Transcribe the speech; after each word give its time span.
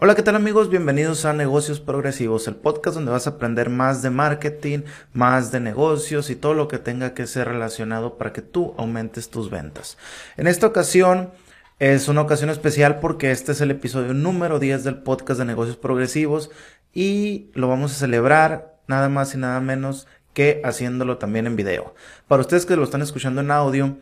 Hola, 0.00 0.14
¿qué 0.14 0.22
tal 0.22 0.36
amigos? 0.36 0.70
Bienvenidos 0.70 1.24
a 1.24 1.32
Negocios 1.32 1.80
Progresivos, 1.80 2.46
el 2.46 2.54
podcast 2.54 2.94
donde 2.94 3.10
vas 3.10 3.26
a 3.26 3.30
aprender 3.30 3.68
más 3.68 4.00
de 4.00 4.10
marketing, 4.10 4.82
más 5.12 5.50
de 5.50 5.58
negocios 5.58 6.30
y 6.30 6.36
todo 6.36 6.54
lo 6.54 6.68
que 6.68 6.78
tenga 6.78 7.14
que 7.14 7.26
ser 7.26 7.48
relacionado 7.48 8.16
para 8.16 8.32
que 8.32 8.40
tú 8.40 8.74
aumentes 8.78 9.28
tus 9.28 9.50
ventas. 9.50 9.98
En 10.36 10.46
esta 10.46 10.68
ocasión 10.68 11.32
es 11.80 12.06
una 12.06 12.20
ocasión 12.20 12.48
especial 12.48 13.00
porque 13.00 13.32
este 13.32 13.50
es 13.50 13.60
el 13.60 13.72
episodio 13.72 14.14
número 14.14 14.60
10 14.60 14.84
del 14.84 14.98
podcast 15.02 15.40
de 15.40 15.46
Negocios 15.46 15.76
Progresivos 15.76 16.52
y 16.94 17.50
lo 17.54 17.66
vamos 17.66 17.90
a 17.90 17.96
celebrar 17.96 18.76
nada 18.86 19.08
más 19.08 19.34
y 19.34 19.38
nada 19.38 19.58
menos 19.58 20.06
que 20.32 20.60
haciéndolo 20.62 21.18
también 21.18 21.48
en 21.48 21.56
video. 21.56 21.92
Para 22.28 22.42
ustedes 22.42 22.66
que 22.66 22.76
lo 22.76 22.84
están 22.84 23.02
escuchando 23.02 23.40
en 23.40 23.50
audio, 23.50 23.96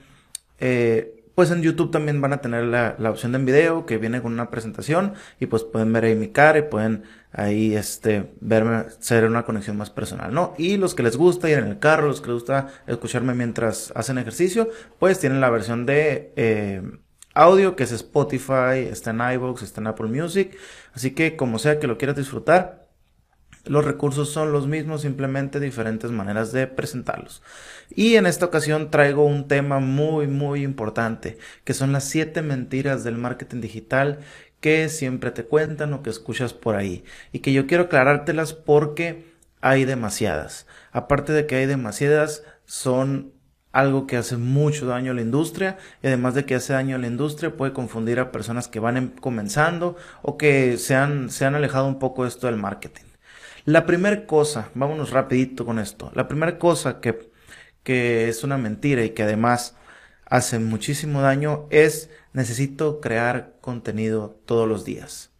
eh, 0.61 1.16
pues 1.37 1.51
en 1.51 1.63
YouTube 1.63 1.91
también 1.91 2.23
van 2.23 2.33
a 2.33 2.41
tener 2.41 2.65
la, 2.65 2.97
opción 3.11 3.33
de 3.33 3.37
en 3.39 3.45
video 3.45 3.85
que 3.85 3.99
viene 3.99 4.23
con 4.23 4.33
una 4.33 4.51
presentación 4.51 5.13
y 5.39 5.45
pues 5.47 5.65
pueden 5.65 5.93
ver 5.93 6.05
ahí 6.05 6.15
mi 6.17 6.29
cara 6.29 6.59
y 6.59 6.63
pueden 6.63 7.05
ahí 7.31 7.77
este 7.77 8.33
verme 8.41 8.87
ser 9.01 9.27
una 9.27 9.45
conexión 9.45 9.77
más 9.77 9.91
personal, 9.91 10.33
¿no? 10.33 10.55
Y 10.57 10.79
los 10.79 10.95
que 10.95 11.03
les 11.03 11.19
gusta 11.19 11.51
ir 11.51 11.59
en 11.59 11.67
el 11.67 11.79
carro, 11.79 12.09
los 12.09 12.23
que 12.23 12.29
les 12.29 12.37
gusta 12.37 12.69
escucharme 12.87 13.35
mientras 13.35 13.93
hacen 13.95 14.17
ejercicio, 14.17 14.71
pues 14.99 15.21
tienen 15.21 15.43
la 15.43 15.51
versión 15.51 15.85
de 15.85 16.33
eh, 16.37 16.83
audio 17.35 17.77
que 17.77 17.85
es 17.85 17.93
Spotify, 17.93 18.89
está 18.91 19.11
en 19.11 19.21
iVoox, 19.35 19.63
está 19.63 19.83
en 19.83 19.89
Apple 19.89 20.09
Music, 20.09 20.57
así 20.95 21.11
que 21.11 21.37
como 21.37 21.59
sea 21.59 21.79
que 21.79 21.87
lo 21.87 21.99
quieras 21.99 22.17
disfrutar, 22.17 22.86
los 23.67 23.85
recursos 23.85 24.31
son 24.31 24.53
los 24.53 24.67
mismos, 24.67 25.03
simplemente 25.03 25.61
diferentes 25.61 26.11
maneras 26.11 26.53
de 26.53 26.67
presentarlos. 26.67 27.43
Y 27.91 28.17
en 28.17 28.27
esta 28.27 28.47
ocasión 28.47 28.91
traigo 28.91 29.25
un 29.25 29.49
tema 29.49 29.79
muy, 29.81 30.27
muy 30.27 30.63
importante, 30.63 31.39
que 31.65 31.75
son 31.75 31.93
las 31.93 32.05
siete 32.05 32.43
mentiras 32.43 33.05
del 33.05 33.17
marketing 33.19 33.61
digital 33.61 34.21
que 34.61 34.89
siempre 34.89 35.31
te 35.31 35.45
cuentan 35.45 35.93
o 35.93 36.03
que 36.03 36.11
escuchas 36.11 36.55
por 36.55 36.77
ahí. 36.77 37.05
Y 37.33 37.41
que 37.41 37.53
yo 37.53 37.67
quiero 37.67 37.85
aclarártelas 37.85 38.53
porque 38.53 39.25
hay 39.61 39.85
demasiadas. 39.85 40.67
Aparte 40.93 41.33
de 41.33 41.47
que 41.47 41.57
hay 41.57 41.67
demasiadas, 41.67 42.43
son 42.65 43.33
algo 43.73 44.07
que 44.07 44.17
hace 44.17 44.39
mucho 44.39 44.87
daño 44.87 45.13
a 45.13 45.15
la 45.15 45.21
industria 45.21 45.77
y 46.03 46.07
además 46.07 46.35
de 46.35 46.47
que 46.47 46.55
hace 46.55 46.73
daño 46.73 46.97
a 46.97 46.99
la 46.99 47.09
industria 47.09 47.57
puede 47.57 47.75
confundir 47.75 48.19
a 48.21 48.33
personas 48.33 48.69
que 48.69 48.81
van 48.81 48.97
em, 48.97 49.09
comenzando 49.11 49.97
o 50.23 50.39
que 50.39 50.79
se 50.79 50.95
han, 50.95 51.31
se 51.31 51.45
han 51.45 51.55
alejado 51.55 51.87
un 51.87 51.99
poco 51.99 52.23
de 52.23 52.31
esto 52.31 52.47
del 52.47 52.57
marketing. 52.57 53.06
La 53.67 53.85
primera 53.85 54.27
cosa, 54.27 54.71
vámonos 54.75 55.11
rapidito 55.11 55.67
con 55.67 55.81
esto, 55.81 56.13
la 56.15 56.29
primera 56.29 56.57
cosa 56.57 57.01
que, 57.01 57.33
que 57.83 58.29
es 58.29 58.45
una 58.45 58.59
mentira 58.59 59.05
y 59.05 59.11
que 59.11 59.25
además 59.25 59.75
hace 60.25 60.61
muchísimo 60.61 61.21
daño 61.21 61.67
es 61.71 62.09
necesito 62.33 63.01
crear 63.01 63.57
contenido 63.61 64.39
todos 64.47 64.69
los 64.69 64.85
días. 64.85 65.33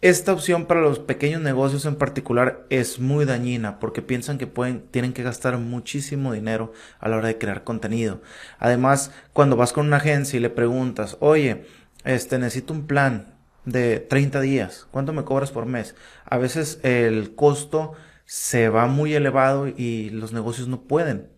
Esta 0.00 0.32
opción 0.32 0.64
para 0.64 0.80
los 0.80 0.98
pequeños 0.98 1.42
negocios 1.42 1.84
en 1.84 1.96
particular 1.96 2.64
es 2.70 2.98
muy 2.98 3.26
dañina 3.26 3.78
porque 3.80 4.00
piensan 4.00 4.38
que 4.38 4.46
pueden, 4.46 4.86
tienen 4.90 5.12
que 5.12 5.22
gastar 5.22 5.58
muchísimo 5.58 6.32
dinero 6.32 6.72
a 7.00 7.10
la 7.10 7.18
hora 7.18 7.28
de 7.28 7.36
crear 7.36 7.64
contenido. 7.64 8.22
Además, 8.60 9.12
cuando 9.34 9.56
vas 9.56 9.74
con 9.74 9.86
una 9.86 9.98
agencia 9.98 10.38
y 10.38 10.40
le 10.40 10.48
preguntas, 10.48 11.18
oye, 11.20 11.66
este, 12.04 12.38
necesito 12.38 12.72
un 12.72 12.86
plan, 12.86 13.31
de 13.64 14.00
30 14.00 14.40
días. 14.40 14.86
¿Cuánto 14.90 15.12
me 15.12 15.24
cobras 15.24 15.50
por 15.50 15.66
mes? 15.66 15.94
A 16.24 16.38
veces 16.38 16.80
el 16.82 17.34
costo 17.34 17.92
se 18.24 18.68
va 18.68 18.86
muy 18.86 19.14
elevado 19.14 19.68
y 19.68 20.10
los 20.10 20.32
negocios 20.32 20.68
no 20.68 20.82
pueden. 20.82 21.28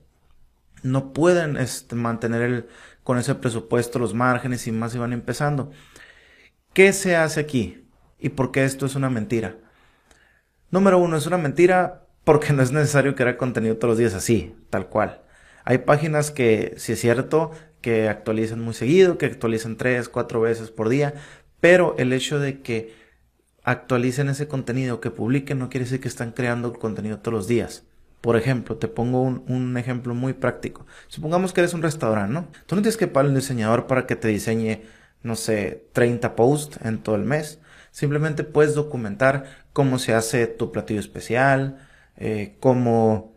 No 0.82 1.12
pueden 1.12 1.56
este, 1.56 1.96
mantener 1.96 2.42
el, 2.42 2.68
con 3.02 3.18
ese 3.18 3.34
presupuesto 3.34 3.98
los 3.98 4.14
márgenes 4.14 4.66
y 4.66 4.72
más 4.72 4.92
si 4.92 4.98
van 4.98 5.12
empezando. 5.12 5.70
¿Qué 6.72 6.92
se 6.92 7.16
hace 7.16 7.40
aquí? 7.40 7.86
¿Y 8.18 8.30
por 8.30 8.52
qué 8.52 8.64
esto 8.64 8.86
es 8.86 8.94
una 8.94 9.10
mentira? 9.10 9.56
Número 10.70 10.98
uno, 10.98 11.16
es 11.16 11.26
una 11.26 11.38
mentira 11.38 12.06
porque 12.24 12.52
no 12.52 12.62
es 12.62 12.72
necesario 12.72 13.14
crear 13.14 13.36
contenido 13.36 13.76
todos 13.76 13.90
los 13.90 13.98
días 13.98 14.14
así, 14.14 14.56
tal 14.70 14.88
cual. 14.88 15.22
Hay 15.64 15.78
páginas 15.78 16.30
que, 16.30 16.74
si 16.76 16.92
es 16.92 17.00
cierto, 17.00 17.52
que 17.80 18.08
actualizan 18.08 18.60
muy 18.60 18.74
seguido, 18.74 19.18
que 19.18 19.26
actualizan 19.26 19.76
tres, 19.76 20.08
cuatro 20.08 20.40
veces 20.40 20.70
por 20.70 20.88
día, 20.88 21.14
pero 21.64 21.94
el 21.96 22.12
hecho 22.12 22.38
de 22.38 22.60
que 22.60 22.94
actualicen 23.62 24.28
ese 24.28 24.46
contenido, 24.46 25.00
que 25.00 25.10
publiquen, 25.10 25.58
no 25.58 25.70
quiere 25.70 25.86
decir 25.86 25.98
que 25.98 26.08
están 26.08 26.32
creando 26.32 26.74
contenido 26.74 27.20
todos 27.20 27.32
los 27.32 27.48
días. 27.48 27.84
Por 28.20 28.36
ejemplo, 28.36 28.76
te 28.76 28.86
pongo 28.86 29.22
un, 29.22 29.76
ejemplo 29.78 30.14
muy 30.14 30.34
práctico. 30.34 30.86
Supongamos 31.08 31.54
que 31.54 31.62
eres 31.62 31.72
un 31.72 31.80
restaurante, 31.80 32.34
¿no? 32.34 32.48
Tú 32.66 32.76
no 32.76 32.82
tienes 32.82 32.98
que 32.98 33.06
pagar 33.06 33.30
un 33.30 33.34
diseñador 33.34 33.86
para 33.86 34.06
que 34.06 34.14
te 34.14 34.28
diseñe, 34.28 34.82
no 35.22 35.36
sé, 35.36 35.88
30 35.94 36.36
posts 36.36 36.78
en 36.84 36.98
todo 36.98 37.14
el 37.14 37.24
mes. 37.24 37.60
Simplemente 37.92 38.44
puedes 38.44 38.74
documentar 38.74 39.44
cómo 39.72 39.98
se 39.98 40.12
hace 40.12 40.46
tu 40.46 40.70
platillo 40.70 41.00
especial, 41.00 41.78
eh, 42.18 42.58
cómo 42.60 43.32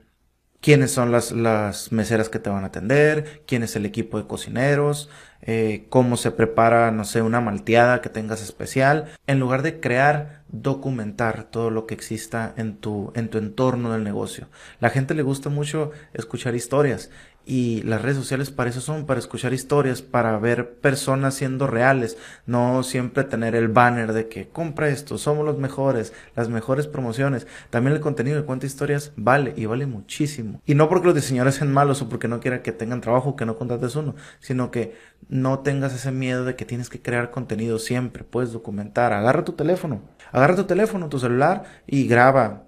quiénes 0.60 0.92
son 0.92 1.14
las 1.14 1.94
meseras 1.94 2.28
que 2.28 2.40
te 2.40 2.50
van 2.50 2.66
a 2.66 2.68
atender, 2.68 3.44
quién 3.48 3.64
es 3.64 3.78
el 3.78 3.86
equipo 3.86 4.18
de 4.18 4.28
cocineros, 4.28 5.10
eh, 5.48 5.88
cómo 5.90 6.18
se 6.18 6.32
prepara, 6.32 6.92
no 6.92 7.06
sé, 7.06 7.22
una 7.22 7.42
malteada 7.42 8.02
que 8.02 8.10
tengas 8.10 8.42
especial, 8.44 9.06
en 9.26 9.40
lugar 9.40 9.64
de 9.64 9.80
crear, 9.80 10.44
documentar 10.50 11.46
todo 11.46 11.72
lo 11.72 11.88
que 11.88 11.94
exista 11.96 12.54
en 12.58 12.78
tu, 12.78 13.12
en 13.16 13.30
tu 13.30 13.38
entorno 13.38 13.94
del 13.94 14.04
negocio. 14.04 14.48
La 14.80 14.90
gente 14.90 15.16
le 15.16 15.24
gusta 15.24 15.50
mucho 15.50 15.92
escuchar 16.14 16.54
historias 16.54 17.10
y 17.48 17.82
las 17.84 18.02
redes 18.02 18.18
sociales 18.18 18.52
para 18.52 18.70
eso 18.70 18.82
son, 18.82 19.06
para 19.06 19.22
escuchar 19.22 19.54
historias, 19.54 20.02
para 20.02 20.38
ver 20.38 20.74
personas 20.82 21.34
siendo 21.34 21.66
reales, 21.66 22.18
no 22.46 22.84
siempre 22.84 23.24
tener 23.24 23.56
el 23.56 23.70
banner 23.70 24.12
de 24.12 24.28
que 24.28 24.50
compra 24.50 24.90
esto, 24.90 25.18
somos 25.18 25.46
los 25.46 25.58
mejores, 25.58 26.12
las 26.36 26.50
mejores 26.50 26.88
promociones. 26.88 27.48
También 27.70 27.96
el 27.96 28.02
contenido 28.02 28.36
de 28.36 28.44
cuenta 28.44 28.66
historias 28.66 29.14
vale 29.16 29.54
y 29.56 29.66
vale 29.66 29.86
muchísimo. 29.86 30.62
Y 30.66 30.76
no 30.76 30.90
porque 30.90 31.08
los 31.08 31.16
diseñadores 31.16 31.56
sean 31.56 31.72
malos 31.72 32.02
o 32.02 32.10
porque 32.10 32.28
no 32.28 32.42
quieran 32.42 32.64
que 32.64 32.74
tengan 32.74 33.00
trabajo, 33.00 33.38
que 33.38 33.46
no 33.46 33.58
contrates 33.58 33.96
uno, 33.96 34.16
sino 34.42 34.70
que 34.70 34.98
no 35.30 35.60
tengas 35.60 35.94
ese 35.94 36.12
miedo 36.12 36.44
de 36.44 36.58
que 36.58 36.66
tienes 36.66 36.90
que 36.90 37.02
crear 37.02 37.32
contenido 37.32 37.80
siempre, 37.80 38.26
puedes 38.26 38.52
documentar, 38.52 39.14
agarra 39.14 39.46
tu 39.46 39.54
teléfono, 39.54 40.02
agarra 40.34 40.58
tu 40.58 40.66
teléfono, 40.66 41.08
tu 41.08 41.18
celular 41.18 41.64
y 41.88 42.08
graba 42.08 42.67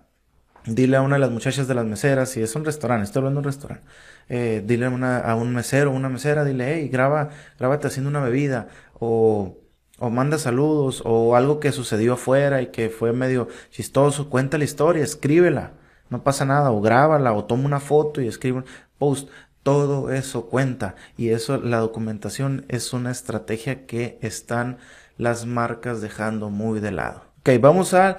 Dile 0.66 0.98
a 0.98 1.02
una 1.02 1.16
de 1.16 1.22
las 1.22 1.32
muchachas 1.32 1.68
de 1.68 1.76
las 1.76 1.86
meseras, 1.86 2.30
si 2.30 2.42
es 2.42 2.56
un 2.56 2.66
restaurante, 2.66 3.06
estoy 3.06 3.22
hablando 3.22 3.42
de 3.42 3.48
un 3.48 3.52
restaurante, 3.52 3.86
eh, 4.28 4.64
dile 4.66 4.86
a, 4.86 5.36
un 5.36 5.54
mesero 5.54 5.92
o 5.92 5.96
una 5.96 6.10
mesera, 6.10 6.44
dile, 6.44 6.76
hey, 6.76 6.90
graba, 6.90 7.30
grábate 7.58 7.88
haciendo 7.88 8.10
una 8.10 8.22
bebida, 8.22 8.68
o, 9.00 9.58
o 9.98 10.10
manda 10.10 10.38
saludos, 10.38 11.02
o 11.06 11.36
algo 11.36 11.60
que 11.60 11.72
sucedió 11.72 12.14
afuera 12.14 12.62
y 12.62 12.68
que 12.68 12.90
fue 12.90 13.14
medio 13.14 13.48
chistoso, 13.72 14.30
cuenta 14.30 14.58
la 14.58 14.66
historia, 14.66 15.04
escríbela, 15.04 15.72
no 16.10 16.24
pasa 16.24 16.46
nada, 16.46 16.72
o 16.72 16.82
grábala, 16.82 17.34
o 17.34 17.46
toma 17.46 17.66
una 17.66 17.80
foto 17.80 18.22
y 18.22 18.28
escribe 18.28 18.60
un 18.60 18.66
post, 18.98 19.30
todo 19.64 20.12
eso 20.12 20.48
cuenta, 20.48 20.96
y 21.18 21.30
eso, 21.30 21.58
la 21.58 21.78
documentación 21.80 22.66
es 22.70 22.94
una 22.94 23.12
estrategia 23.12 23.86
que 23.86 24.20
están 24.22 24.78
las 25.18 25.46
marcas 25.46 26.02
dejando 26.02 26.50
muy 26.50 26.80
de 26.80 26.92
lado. 26.92 27.24
Ok, 27.40 27.52
vamos 27.62 27.94
a 27.94 28.18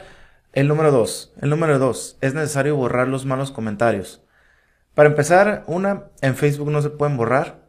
el 0.52 0.68
número 0.68 0.90
dos. 0.90 1.32
El 1.40 1.50
número 1.50 1.78
dos. 1.78 2.16
Es 2.20 2.34
necesario 2.34 2.76
borrar 2.76 3.08
los 3.08 3.26
malos 3.26 3.50
comentarios. 3.52 4.22
Para 4.94 5.08
empezar, 5.08 5.64
una, 5.66 6.06
en 6.20 6.36
Facebook 6.36 6.70
no 6.70 6.82
se 6.82 6.90
pueden 6.90 7.16
borrar. 7.16 7.68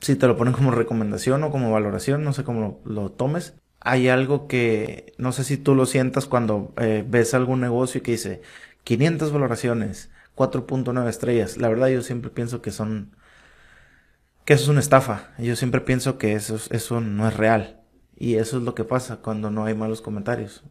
Si 0.00 0.16
te 0.16 0.26
lo 0.26 0.36
ponen 0.36 0.52
como 0.54 0.70
recomendación 0.70 1.42
o 1.44 1.50
como 1.50 1.72
valoración, 1.72 2.24
no 2.24 2.32
sé 2.32 2.44
cómo 2.44 2.80
lo, 2.84 3.10
tomes. 3.12 3.54
Hay 3.80 4.08
algo 4.08 4.48
que 4.48 5.14
no 5.18 5.32
sé 5.32 5.44
si 5.44 5.56
tú 5.56 5.74
lo 5.74 5.86
sientas 5.86 6.26
cuando 6.26 6.74
eh, 6.78 7.04
ves 7.06 7.34
algún 7.34 7.60
negocio 7.60 8.02
que 8.02 8.12
dice 8.12 8.42
500 8.84 9.32
valoraciones, 9.32 10.10
4.9 10.36 11.08
estrellas. 11.08 11.56
La 11.56 11.68
verdad 11.68 11.88
yo 11.88 12.02
siempre 12.02 12.30
pienso 12.30 12.62
que 12.62 12.72
son 12.72 13.16
que 14.44 14.54
eso 14.54 14.64
es 14.64 14.68
una 14.68 14.80
estafa. 14.80 15.32
Yo 15.38 15.56
siempre 15.56 15.80
pienso 15.80 16.18
que 16.18 16.34
eso, 16.34 16.58
eso 16.70 17.00
no 17.00 17.28
es 17.28 17.36
real. 17.36 17.80
Y 18.16 18.36
eso 18.36 18.58
es 18.58 18.62
lo 18.64 18.74
que 18.74 18.84
pasa 18.84 19.18
cuando 19.18 19.50
no 19.50 19.64
hay 19.64 19.74
malos 19.74 20.02
comentarios. 20.02 20.64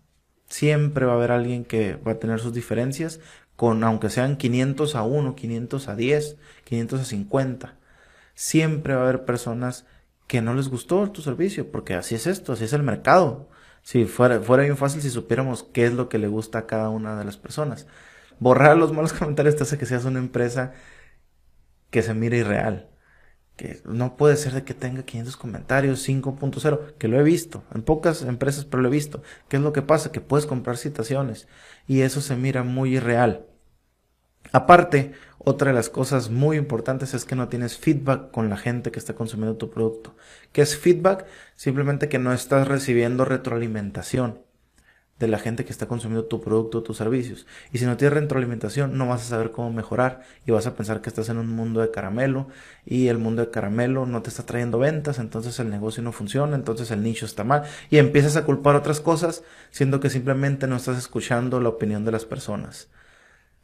Siempre 0.48 1.06
va 1.06 1.14
a 1.14 1.16
haber 1.16 1.32
alguien 1.32 1.66
que 1.66 1.96
va 1.96 2.14
a 2.14 2.20
tener 2.20 2.40
sus 2.40 2.54
diferencias, 2.54 3.20
con 3.56 3.84
aunque 3.84 4.10
sean 4.10 4.38
500 4.38 4.96
a 4.96 5.04
1, 5.04 5.36
500 5.36 5.88
a 5.88 5.96
10, 5.96 6.38
500 6.66 7.02
a 7.02 7.06
50. 7.06 7.76
Siempre 8.36 8.96
va 8.96 9.02
a 9.02 9.04
haber 9.06 9.26
personas 9.26 9.86
que 10.28 10.42
no 10.42 10.54
les 10.54 10.70
gustó 10.70 11.10
tu 11.12 11.22
servicio, 11.22 11.72
porque 11.72 11.96
así 11.96 12.16
es 12.16 12.28
esto, 12.28 12.54
así 12.54 12.66
es 12.66 12.74
el 12.74 12.84
mercado. 12.84 13.50
Si 13.82 14.06
fuera, 14.06 14.40
fuera 14.42 14.64
bien 14.64 14.78
fácil 14.78 15.02
si 15.02 15.10
supiéramos 15.10 15.64
qué 15.64 15.86
es 15.86 15.94
lo 15.94 16.10
que 16.10 16.18
le 16.18 16.28
gusta 16.28 16.60
a 16.60 16.68
cada 16.68 16.90
una 16.90 17.18
de 17.18 17.26
las 17.26 17.38
personas. 17.38 17.88
Borrar 18.40 18.78
los 18.78 18.94
malos 18.94 19.14
comentarios 19.14 19.56
te 19.56 19.64
hace 19.64 19.78
que 19.78 19.86
seas 19.86 20.06
una 20.06 20.20
empresa 20.20 20.74
que 21.92 22.02
se 22.02 22.14
mire 22.14 22.38
irreal 22.38 22.90
que 23.56 23.82
no 23.86 24.18
puede 24.18 24.36
ser 24.36 24.54
de 24.54 24.64
que 24.64 24.74
tenga 24.74 25.04
500 25.04 25.38
comentarios 25.38 26.08
5.0, 26.08 26.96
que 26.98 27.08
lo 27.08 27.20
he 27.20 27.24
visto, 27.24 27.64
en 27.74 27.84
pocas 27.84 28.22
empresas, 28.24 28.66
pero 28.66 28.84
lo 28.84 28.90
he 28.90 28.92
visto. 28.92 29.22
¿Qué 29.48 29.58
es 29.58 29.64
lo 29.64 29.74
que 29.74 29.82
pasa? 29.82 30.12
Que 30.12 30.22
puedes 30.22 30.46
comprar 30.46 30.78
citaciones 30.78 31.48
y 31.88 32.02
eso 32.02 32.22
se 32.22 32.36
mira 32.36 32.64
muy 32.64 32.98
irreal. 32.98 33.46
Aparte, 34.52 35.14
otra 35.40 35.70
de 35.70 35.76
las 35.76 35.90
cosas 35.90 36.30
muy 36.30 36.58
importantes 36.58 37.14
es 37.14 37.26
que 37.26 37.36
no 37.36 37.50
tienes 37.50 37.78
feedback 37.78 38.32
con 38.32 38.50
la 38.50 38.58
gente 38.58 38.92
que 38.92 39.00
está 39.00 39.14
consumiendo 39.14 39.58
tu 39.58 39.70
producto. 39.70 40.16
¿Qué 40.52 40.62
es 40.62 40.78
feedback? 40.78 41.26
Simplemente 41.56 42.10
que 42.10 42.20
no 42.20 42.34
estás 42.34 42.68
recibiendo 42.68 43.26
retroalimentación 43.26 44.46
de 45.20 45.30
la 45.30 45.40
gente 45.40 45.64
que 45.64 45.72
está 45.72 45.88
consumiendo 45.88 46.26
tu 46.26 46.42
producto 46.42 46.80
o 46.80 46.84
tus 46.84 46.98
servicios. 46.98 47.48
Y 47.72 47.78
si 47.78 47.86
no 47.86 47.96
tienes 47.96 48.20
retroalimentación, 48.20 48.98
no 48.98 49.08
vas 49.08 49.22
a 49.22 49.30
saber 49.30 49.52
cómo 49.52 49.72
mejorar 49.72 50.24
y 50.46 50.52
vas 50.52 50.68
a 50.68 50.76
pensar 50.76 51.02
que 51.02 51.10
estás 51.10 51.30
en 51.30 51.38
un 51.38 51.50
mundo 51.50 51.80
de 51.80 51.90
caramelo 51.90 52.48
y 52.86 53.08
el 53.08 53.18
mundo 53.18 53.42
de 53.42 53.50
caramelo 53.50 54.06
no 54.06 54.22
te 54.22 54.30
está 54.30 54.46
trayendo 54.46 54.78
ventas, 54.78 55.20
entonces 55.20 55.58
el 55.60 55.70
negocio 55.70 56.04
no 56.04 56.12
funciona, 56.12 56.56
entonces 56.56 56.92
el 56.92 57.02
nicho 57.02 57.26
está 57.26 57.46
mal 57.46 57.64
y 57.90 57.98
empiezas 57.98 58.36
a 58.36 58.44
culpar 58.44 58.76
otras 58.76 59.00
cosas, 59.00 59.44
siendo 59.72 60.02
que 60.02 60.10
simplemente 60.10 60.68
no 60.68 60.76
estás 60.76 60.98
escuchando 60.98 61.62
la 61.62 61.70
opinión 61.70 62.04
de 62.04 62.12
las 62.12 62.26
personas. 62.26 62.90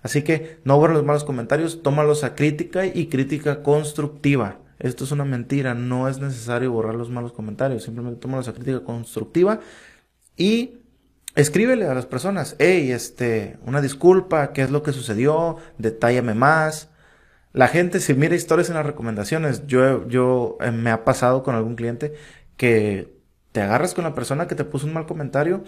Así 0.01 0.23
que 0.23 0.59
no 0.63 0.77
borres 0.77 0.95
los 0.95 1.05
malos 1.05 1.23
comentarios, 1.25 1.83
tómalos 1.83 2.23
a 2.23 2.33
crítica 2.33 2.85
y 2.85 3.07
crítica 3.07 3.61
constructiva. 3.61 4.59
Esto 4.79 5.03
es 5.03 5.11
una 5.11 5.25
mentira, 5.25 5.75
no 5.75 6.07
es 6.07 6.19
necesario 6.19 6.71
borrar 6.71 6.95
los 6.95 7.11
malos 7.11 7.33
comentarios, 7.33 7.83
simplemente 7.83 8.19
tómalos 8.19 8.47
a 8.47 8.53
crítica 8.53 8.83
constructiva 8.83 9.59
y 10.37 10.80
escríbele 11.35 11.85
a 11.85 11.93
las 11.93 12.05
personas, 12.05 12.55
hey, 12.59 12.91
este, 12.91 13.57
una 13.65 13.81
disculpa, 13.81 14.53
qué 14.53 14.61
es 14.61 14.71
lo 14.71 14.83
que 14.83 14.93
sucedió, 14.93 15.57
detállame 15.77 16.33
más. 16.33 16.89
La 17.53 17.67
gente, 17.67 17.99
si 17.99 18.13
mira 18.13 18.35
historias 18.35 18.69
en 18.69 18.75
las 18.75 18.85
recomendaciones, 18.85 19.67
yo, 19.67 20.07
yo 20.07 20.57
eh, 20.61 20.71
me 20.71 20.91
ha 20.91 21.03
pasado 21.03 21.43
con 21.43 21.55
algún 21.55 21.75
cliente 21.75 22.13
que 22.57 23.13
te 23.51 23.61
agarras 23.61 23.93
con 23.93 24.03
la 24.05 24.15
persona 24.15 24.47
que 24.47 24.55
te 24.55 24.65
puso 24.65 24.87
un 24.87 24.93
mal 24.93 25.05
comentario 25.05 25.63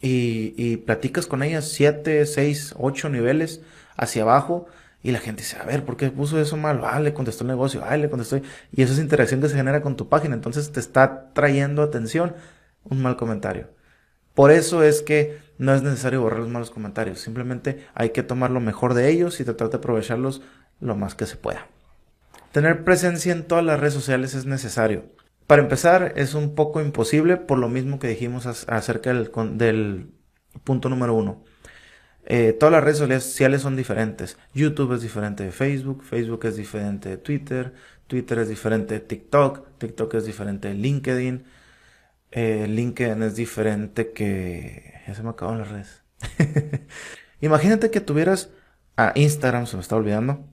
y, 0.00 0.54
y 0.56 0.76
platicas 0.78 1.26
con 1.26 1.42
ella 1.42 1.62
siete, 1.62 2.26
seis, 2.26 2.74
ocho 2.78 3.08
niveles 3.08 3.62
hacia 3.96 4.22
abajo 4.22 4.66
y 5.02 5.10
la 5.10 5.18
gente 5.18 5.42
dice, 5.42 5.56
a 5.58 5.64
ver, 5.64 5.84
¿por 5.84 5.96
qué 5.96 6.10
puso 6.10 6.40
eso 6.40 6.56
mal? 6.56 6.82
Ah, 6.84 7.00
le 7.00 7.12
contestó 7.12 7.42
el 7.44 7.48
negocio, 7.48 7.82
ah, 7.84 7.96
le 7.96 8.08
contestó. 8.08 8.36
Y 8.70 8.82
esa 8.82 8.92
es 8.92 8.98
interacción 9.00 9.40
que 9.40 9.48
se 9.48 9.56
genera 9.56 9.82
con 9.82 9.96
tu 9.96 10.08
página. 10.08 10.34
Entonces 10.34 10.70
te 10.70 10.78
está 10.80 11.32
trayendo 11.32 11.82
atención 11.82 12.34
un 12.84 13.02
mal 13.02 13.16
comentario. 13.16 13.68
Por 14.34 14.50
eso 14.50 14.82
es 14.82 15.02
que 15.02 15.38
no 15.58 15.74
es 15.74 15.82
necesario 15.82 16.22
borrar 16.22 16.40
los 16.40 16.48
malos 16.48 16.70
comentarios. 16.70 17.20
Simplemente 17.20 17.86
hay 17.94 18.10
que 18.10 18.22
tomar 18.22 18.50
lo 18.50 18.60
mejor 18.60 18.94
de 18.94 19.10
ellos 19.10 19.40
y 19.40 19.44
tratar 19.44 19.70
de 19.70 19.76
aprovecharlos 19.76 20.42
lo 20.80 20.96
más 20.96 21.14
que 21.14 21.26
se 21.26 21.36
pueda. 21.36 21.68
Tener 22.52 22.84
presencia 22.84 23.32
en 23.32 23.44
todas 23.44 23.64
las 23.64 23.80
redes 23.80 23.94
sociales 23.94 24.34
es 24.34 24.44
necesario. 24.44 25.04
Para 25.46 25.62
empezar, 25.62 26.12
es 26.16 26.34
un 26.34 26.54
poco 26.54 26.80
imposible 26.80 27.36
por 27.36 27.58
lo 27.58 27.68
mismo 27.68 27.98
que 27.98 28.08
dijimos 28.08 28.46
acerca 28.46 29.12
del, 29.12 30.10
punto 30.64 30.88
número 30.88 31.14
uno. 31.14 31.44
Eh, 32.24 32.52
todas 32.52 32.72
las 32.72 32.84
redes 32.84 32.98
sociales 32.98 33.62
son 33.62 33.76
diferentes. 33.76 34.38
YouTube 34.54 34.94
es 34.94 35.02
diferente 35.02 35.44
de 35.44 35.50
Facebook, 35.50 36.04
Facebook 36.04 36.44
es 36.46 36.56
diferente 36.56 37.08
de 37.08 37.16
Twitter, 37.16 37.72
Twitter 38.06 38.38
es 38.38 38.48
diferente 38.48 38.94
de 38.94 39.00
TikTok, 39.00 39.78
TikTok 39.78 40.14
es 40.14 40.26
diferente 40.26 40.68
de 40.68 40.74
LinkedIn, 40.74 41.44
eh, 42.32 42.66
LinkedIn 42.68 43.22
es 43.22 43.36
diferente 43.36 44.12
que... 44.12 45.00
Ya 45.06 45.14
se 45.14 45.22
me 45.22 45.30
acaban 45.30 45.58
las 45.58 45.68
redes. 45.68 46.02
Imagínate 47.40 47.90
que 47.90 48.00
tuvieras 48.00 48.50
a 48.96 49.12
Instagram, 49.14 49.66
se 49.66 49.76
me 49.76 49.82
está 49.82 49.96
olvidando, 49.96 50.44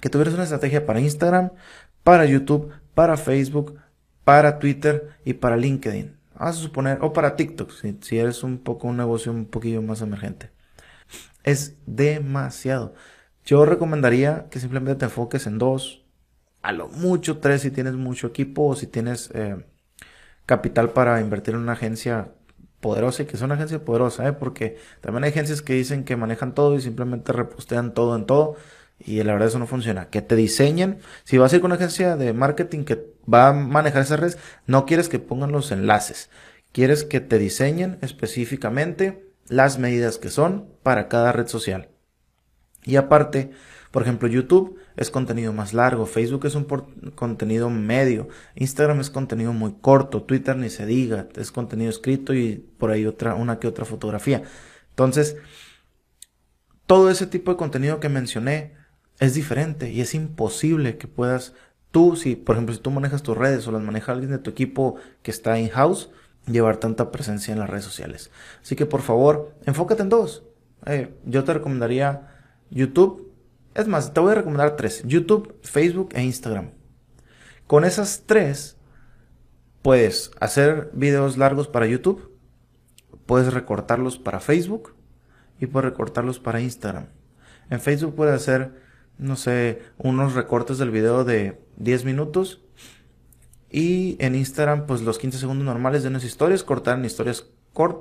que 0.00 0.10
tuvieras 0.10 0.34
una 0.34 0.42
estrategia 0.42 0.84
para 0.84 1.00
Instagram, 1.00 1.50
para 2.02 2.26
YouTube, 2.26 2.72
para 2.94 3.16
Facebook, 3.16 3.78
para 4.24 4.58
Twitter 4.58 5.16
y 5.24 5.34
para 5.34 5.56
LinkedIn. 5.56 6.16
Vamos 6.34 6.58
a 6.58 6.60
suponer, 6.60 6.98
o 7.00 7.12
para 7.12 7.36
TikTok, 7.36 7.70
si, 7.70 7.98
si 8.02 8.18
eres 8.18 8.42
un 8.42 8.58
poco 8.58 8.88
un 8.88 8.96
negocio 8.96 9.32
un 9.32 9.46
poquillo 9.46 9.82
más 9.82 10.02
emergente. 10.02 10.50
Es 11.42 11.76
demasiado. 11.86 12.94
Yo 13.44 13.64
recomendaría 13.64 14.46
que 14.50 14.60
simplemente 14.60 14.96
te 14.98 15.04
enfoques 15.06 15.46
en 15.46 15.58
dos, 15.58 16.04
a 16.62 16.72
lo 16.72 16.88
mucho 16.88 17.38
tres 17.38 17.62
si 17.62 17.70
tienes 17.70 17.94
mucho 17.94 18.26
equipo 18.26 18.66
o 18.66 18.74
si 18.74 18.86
tienes 18.86 19.30
eh, 19.34 19.64
capital 20.46 20.90
para 20.90 21.20
invertir 21.20 21.54
en 21.54 21.60
una 21.60 21.72
agencia 21.72 22.28
poderosa 22.80 23.22
y 23.22 23.26
que 23.26 23.36
es 23.36 23.42
una 23.42 23.54
agencia 23.54 23.84
poderosa, 23.84 24.28
¿eh? 24.28 24.32
porque 24.32 24.76
también 25.00 25.24
hay 25.24 25.30
agencias 25.30 25.62
que 25.62 25.72
dicen 25.72 26.04
que 26.04 26.16
manejan 26.16 26.54
todo 26.54 26.74
y 26.74 26.80
simplemente 26.80 27.32
repostean 27.32 27.94
todo 27.94 28.14
en 28.14 28.26
todo 28.26 28.56
y 28.98 29.22
la 29.22 29.32
verdad 29.32 29.48
eso 29.48 29.58
no 29.58 29.66
funciona. 29.66 30.10
Que 30.10 30.22
te 30.22 30.36
diseñen, 30.36 30.98
si 31.24 31.38
vas 31.38 31.52
a 31.52 31.56
ir 31.56 31.62
con 31.62 31.70
una 31.70 31.76
agencia 31.76 32.16
de 32.16 32.32
marketing 32.32 32.84
que 32.84 33.06
va 33.32 33.48
a 33.48 33.52
manejar 33.52 34.02
esas 34.02 34.20
redes, 34.20 34.38
no 34.66 34.86
quieres 34.86 35.08
que 35.08 35.18
pongan 35.18 35.52
los 35.52 35.72
enlaces, 35.72 36.30
quieres 36.72 37.04
que 37.04 37.20
te 37.20 37.38
diseñen 37.38 37.98
específicamente 38.02 39.24
las 39.48 39.78
medidas 39.78 40.18
que 40.18 40.30
son 40.30 40.68
para 40.82 41.08
cada 41.08 41.32
red 41.32 41.46
social. 41.46 41.88
Y 42.84 42.96
aparte, 42.96 43.50
por 43.94 44.02
ejemplo, 44.02 44.26
YouTube 44.26 44.76
es 44.96 45.08
contenido 45.08 45.52
más 45.52 45.72
largo, 45.72 46.04
Facebook 46.04 46.46
es 46.46 46.56
un 46.56 46.64
contenido 47.14 47.70
medio, 47.70 48.26
Instagram 48.56 48.98
es 48.98 49.08
contenido 49.08 49.52
muy 49.52 49.76
corto, 49.80 50.24
Twitter 50.24 50.56
ni 50.56 50.68
se 50.68 50.84
diga, 50.84 51.28
es 51.36 51.52
contenido 51.52 51.90
escrito 51.90 52.34
y 52.34 52.56
por 52.76 52.90
ahí 52.90 53.06
otra, 53.06 53.36
una 53.36 53.60
que 53.60 53.68
otra 53.68 53.84
fotografía. 53.84 54.42
Entonces, 54.90 55.36
todo 56.86 57.08
ese 57.08 57.28
tipo 57.28 57.52
de 57.52 57.56
contenido 57.56 58.00
que 58.00 58.08
mencioné 58.08 58.72
es 59.20 59.34
diferente 59.34 59.92
y 59.92 60.00
es 60.00 60.16
imposible 60.16 60.98
que 60.98 61.06
puedas 61.06 61.54
tú, 61.92 62.16
si 62.16 62.34
por 62.34 62.56
ejemplo 62.56 62.74
si 62.74 62.80
tú 62.80 62.90
manejas 62.90 63.22
tus 63.22 63.38
redes 63.38 63.64
o 63.68 63.70
las 63.70 63.80
maneja 63.84 64.10
alguien 64.10 64.32
de 64.32 64.38
tu 64.38 64.50
equipo 64.50 64.96
que 65.22 65.30
está 65.30 65.56
in-house, 65.60 66.10
llevar 66.48 66.78
tanta 66.78 67.12
presencia 67.12 67.52
en 67.52 67.60
las 67.60 67.70
redes 67.70 67.84
sociales. 67.84 68.32
Así 68.60 68.74
que 68.74 68.86
por 68.86 69.02
favor, 69.02 69.54
enfócate 69.66 70.02
en 70.02 70.08
dos. 70.08 70.42
Eh, 70.84 71.14
yo 71.26 71.44
te 71.44 71.54
recomendaría 71.54 72.32
YouTube. 72.70 73.23
Es 73.74 73.88
más, 73.88 74.14
te 74.14 74.20
voy 74.20 74.32
a 74.32 74.36
recomendar 74.36 74.76
tres. 74.76 75.02
YouTube, 75.04 75.58
Facebook 75.62 76.10
e 76.14 76.22
Instagram. 76.22 76.70
Con 77.66 77.84
esas 77.84 78.22
tres, 78.24 78.76
puedes 79.82 80.30
hacer 80.38 80.90
videos 80.92 81.36
largos 81.38 81.66
para 81.66 81.86
YouTube, 81.86 82.30
puedes 83.26 83.52
recortarlos 83.52 84.18
para 84.18 84.38
Facebook 84.38 84.94
y 85.58 85.66
puedes 85.66 85.90
recortarlos 85.90 86.38
para 86.38 86.60
Instagram. 86.60 87.08
En 87.68 87.80
Facebook 87.80 88.14
puedes 88.14 88.34
hacer, 88.34 88.80
no 89.18 89.34
sé, 89.34 89.82
unos 89.98 90.34
recortes 90.34 90.78
del 90.78 90.90
video 90.90 91.24
de 91.24 91.60
10 91.76 92.04
minutos 92.04 92.62
y 93.70 94.16
en 94.20 94.36
Instagram, 94.36 94.86
pues 94.86 95.02
los 95.02 95.18
15 95.18 95.38
segundos 95.38 95.64
normales 95.64 96.02
de 96.04 96.10
unas 96.10 96.22
historias, 96.22 96.62
cortar 96.62 97.04
historias 97.04 97.50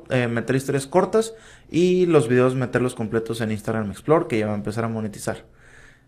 eh, 0.10 0.28
meter 0.28 0.56
historias 0.56 0.86
cortas 0.86 1.34
y 1.68 2.06
los 2.06 2.28
videos 2.28 2.54
meterlos 2.54 2.94
completos 2.94 3.42
en 3.42 3.52
Instagram 3.52 3.90
Explore, 3.90 4.28
que 4.28 4.38
ya 4.38 4.46
va 4.46 4.54
a 4.54 4.58
empezar 4.58 4.84
a 4.84 4.88
monetizar. 4.88 5.46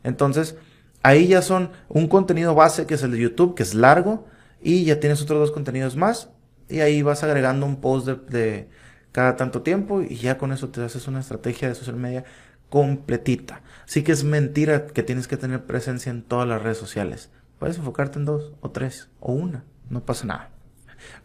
Entonces, 0.06 0.56
ahí 1.04 1.28
ya 1.28 1.42
son 1.42 1.72
un 1.90 2.08
contenido 2.08 2.56
base 2.56 2.86
que 2.86 2.94
es 2.94 3.04
el 3.04 3.12
de 3.12 3.20
YouTube, 3.20 3.56
que 3.56 3.64
es 3.64 3.74
largo, 3.74 4.28
y 4.62 4.86
ya 4.86 5.00
tienes 5.00 5.22
otros 5.22 5.40
dos 5.40 5.52
contenidos 5.52 5.98
más, 5.98 6.30
y 6.70 6.80
ahí 6.80 7.02
vas 7.02 7.24
agregando 7.24 7.66
un 7.66 7.82
post 7.82 8.08
de, 8.08 8.16
de 8.16 8.70
cada 9.12 9.36
tanto 9.36 9.64
tiempo, 9.64 10.02
y 10.02 10.16
ya 10.16 10.38
con 10.38 10.54
eso 10.54 10.70
te 10.70 10.84
haces 10.84 11.08
una 11.08 11.20
estrategia 11.20 11.68
de 11.68 11.76
social 11.76 11.98
media 11.98 12.24
completita. 12.70 13.62
Así 13.86 14.04
que 14.04 14.12
es 14.12 14.24
mentira 14.24 14.88
que 14.88 15.04
tienes 15.04 15.28
que 15.28 15.38
tener 15.38 15.66
presencia 15.66 16.12
en 16.12 16.22
todas 16.22 16.48
las 16.48 16.62
redes 16.62 16.78
sociales. 16.78 17.32
Puedes 17.60 17.78
enfocarte 17.78 18.20
en 18.20 18.26
dos 18.26 18.54
o 18.62 18.70
tres 18.70 19.10
o 19.20 19.34
una, 19.34 19.64
no 19.90 20.06
pasa 20.06 20.28
nada. 20.28 20.52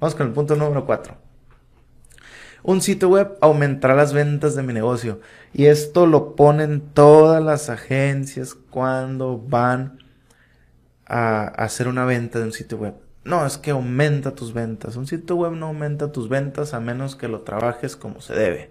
Vamos 0.00 0.14
con 0.14 0.26
el 0.26 0.32
punto 0.32 0.56
número 0.56 0.86
cuatro. 0.86 1.29
Un 2.62 2.80
sitio 2.80 3.08
web 3.08 3.36
aumentará 3.40 3.94
las 3.94 4.12
ventas 4.12 4.54
de 4.54 4.62
mi 4.62 4.72
negocio. 4.72 5.20
Y 5.52 5.66
esto 5.66 6.06
lo 6.06 6.36
ponen 6.36 6.80
todas 6.80 7.42
las 7.42 7.70
agencias 7.70 8.54
cuando 8.54 9.38
van 9.38 9.98
a 11.06 11.46
hacer 11.46 11.88
una 11.88 12.04
venta 12.04 12.38
de 12.38 12.44
un 12.44 12.52
sitio 12.52 12.78
web. 12.78 12.94
No, 13.24 13.44
es 13.44 13.58
que 13.58 13.70
aumenta 13.70 14.34
tus 14.34 14.52
ventas. 14.52 14.96
Un 14.96 15.06
sitio 15.06 15.36
web 15.36 15.52
no 15.52 15.66
aumenta 15.66 16.12
tus 16.12 16.28
ventas 16.28 16.74
a 16.74 16.80
menos 16.80 17.16
que 17.16 17.28
lo 17.28 17.40
trabajes 17.42 17.96
como 17.96 18.20
se 18.20 18.34
debe. 18.34 18.70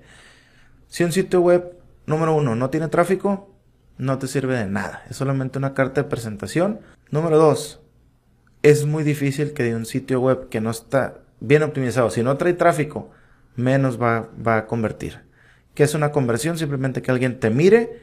Si 0.88 1.04
un 1.04 1.12
sitio 1.12 1.42
web, 1.42 1.78
número 2.06 2.36
uno, 2.36 2.56
no 2.56 2.70
tiene 2.70 2.88
tráfico, 2.88 3.54
no 3.98 4.18
te 4.18 4.28
sirve 4.28 4.58
de 4.58 4.66
nada. 4.66 5.04
Es 5.10 5.18
solamente 5.18 5.60
una 5.60 5.74
carta 5.74 6.02
de 6.02 6.10
presentación. 6.10 6.80
Número 7.12 7.38
dos, 7.38 7.82
es 8.64 8.86
muy 8.86 9.04
difícil 9.04 9.54
que 9.54 9.64
de 9.64 9.76
un 9.76 9.86
sitio 9.86 10.20
web 10.20 10.50
que 10.50 10.62
no 10.62 10.72
está 10.72 11.20
bien 11.40 11.64
optimizado, 11.64 12.10
si 12.10 12.24
no 12.24 12.38
trae 12.38 12.54
tráfico, 12.54 13.12
menos 13.60 14.02
va, 14.02 14.30
va 14.46 14.58
a 14.58 14.66
convertir. 14.68 15.20
¿Qué 15.74 15.84
es 15.84 15.94
una 15.94 16.12
conversión? 16.12 16.58
Simplemente 16.58 17.02
que 17.02 17.12
alguien 17.12 17.40
te 17.40 17.50
mire, 17.50 18.02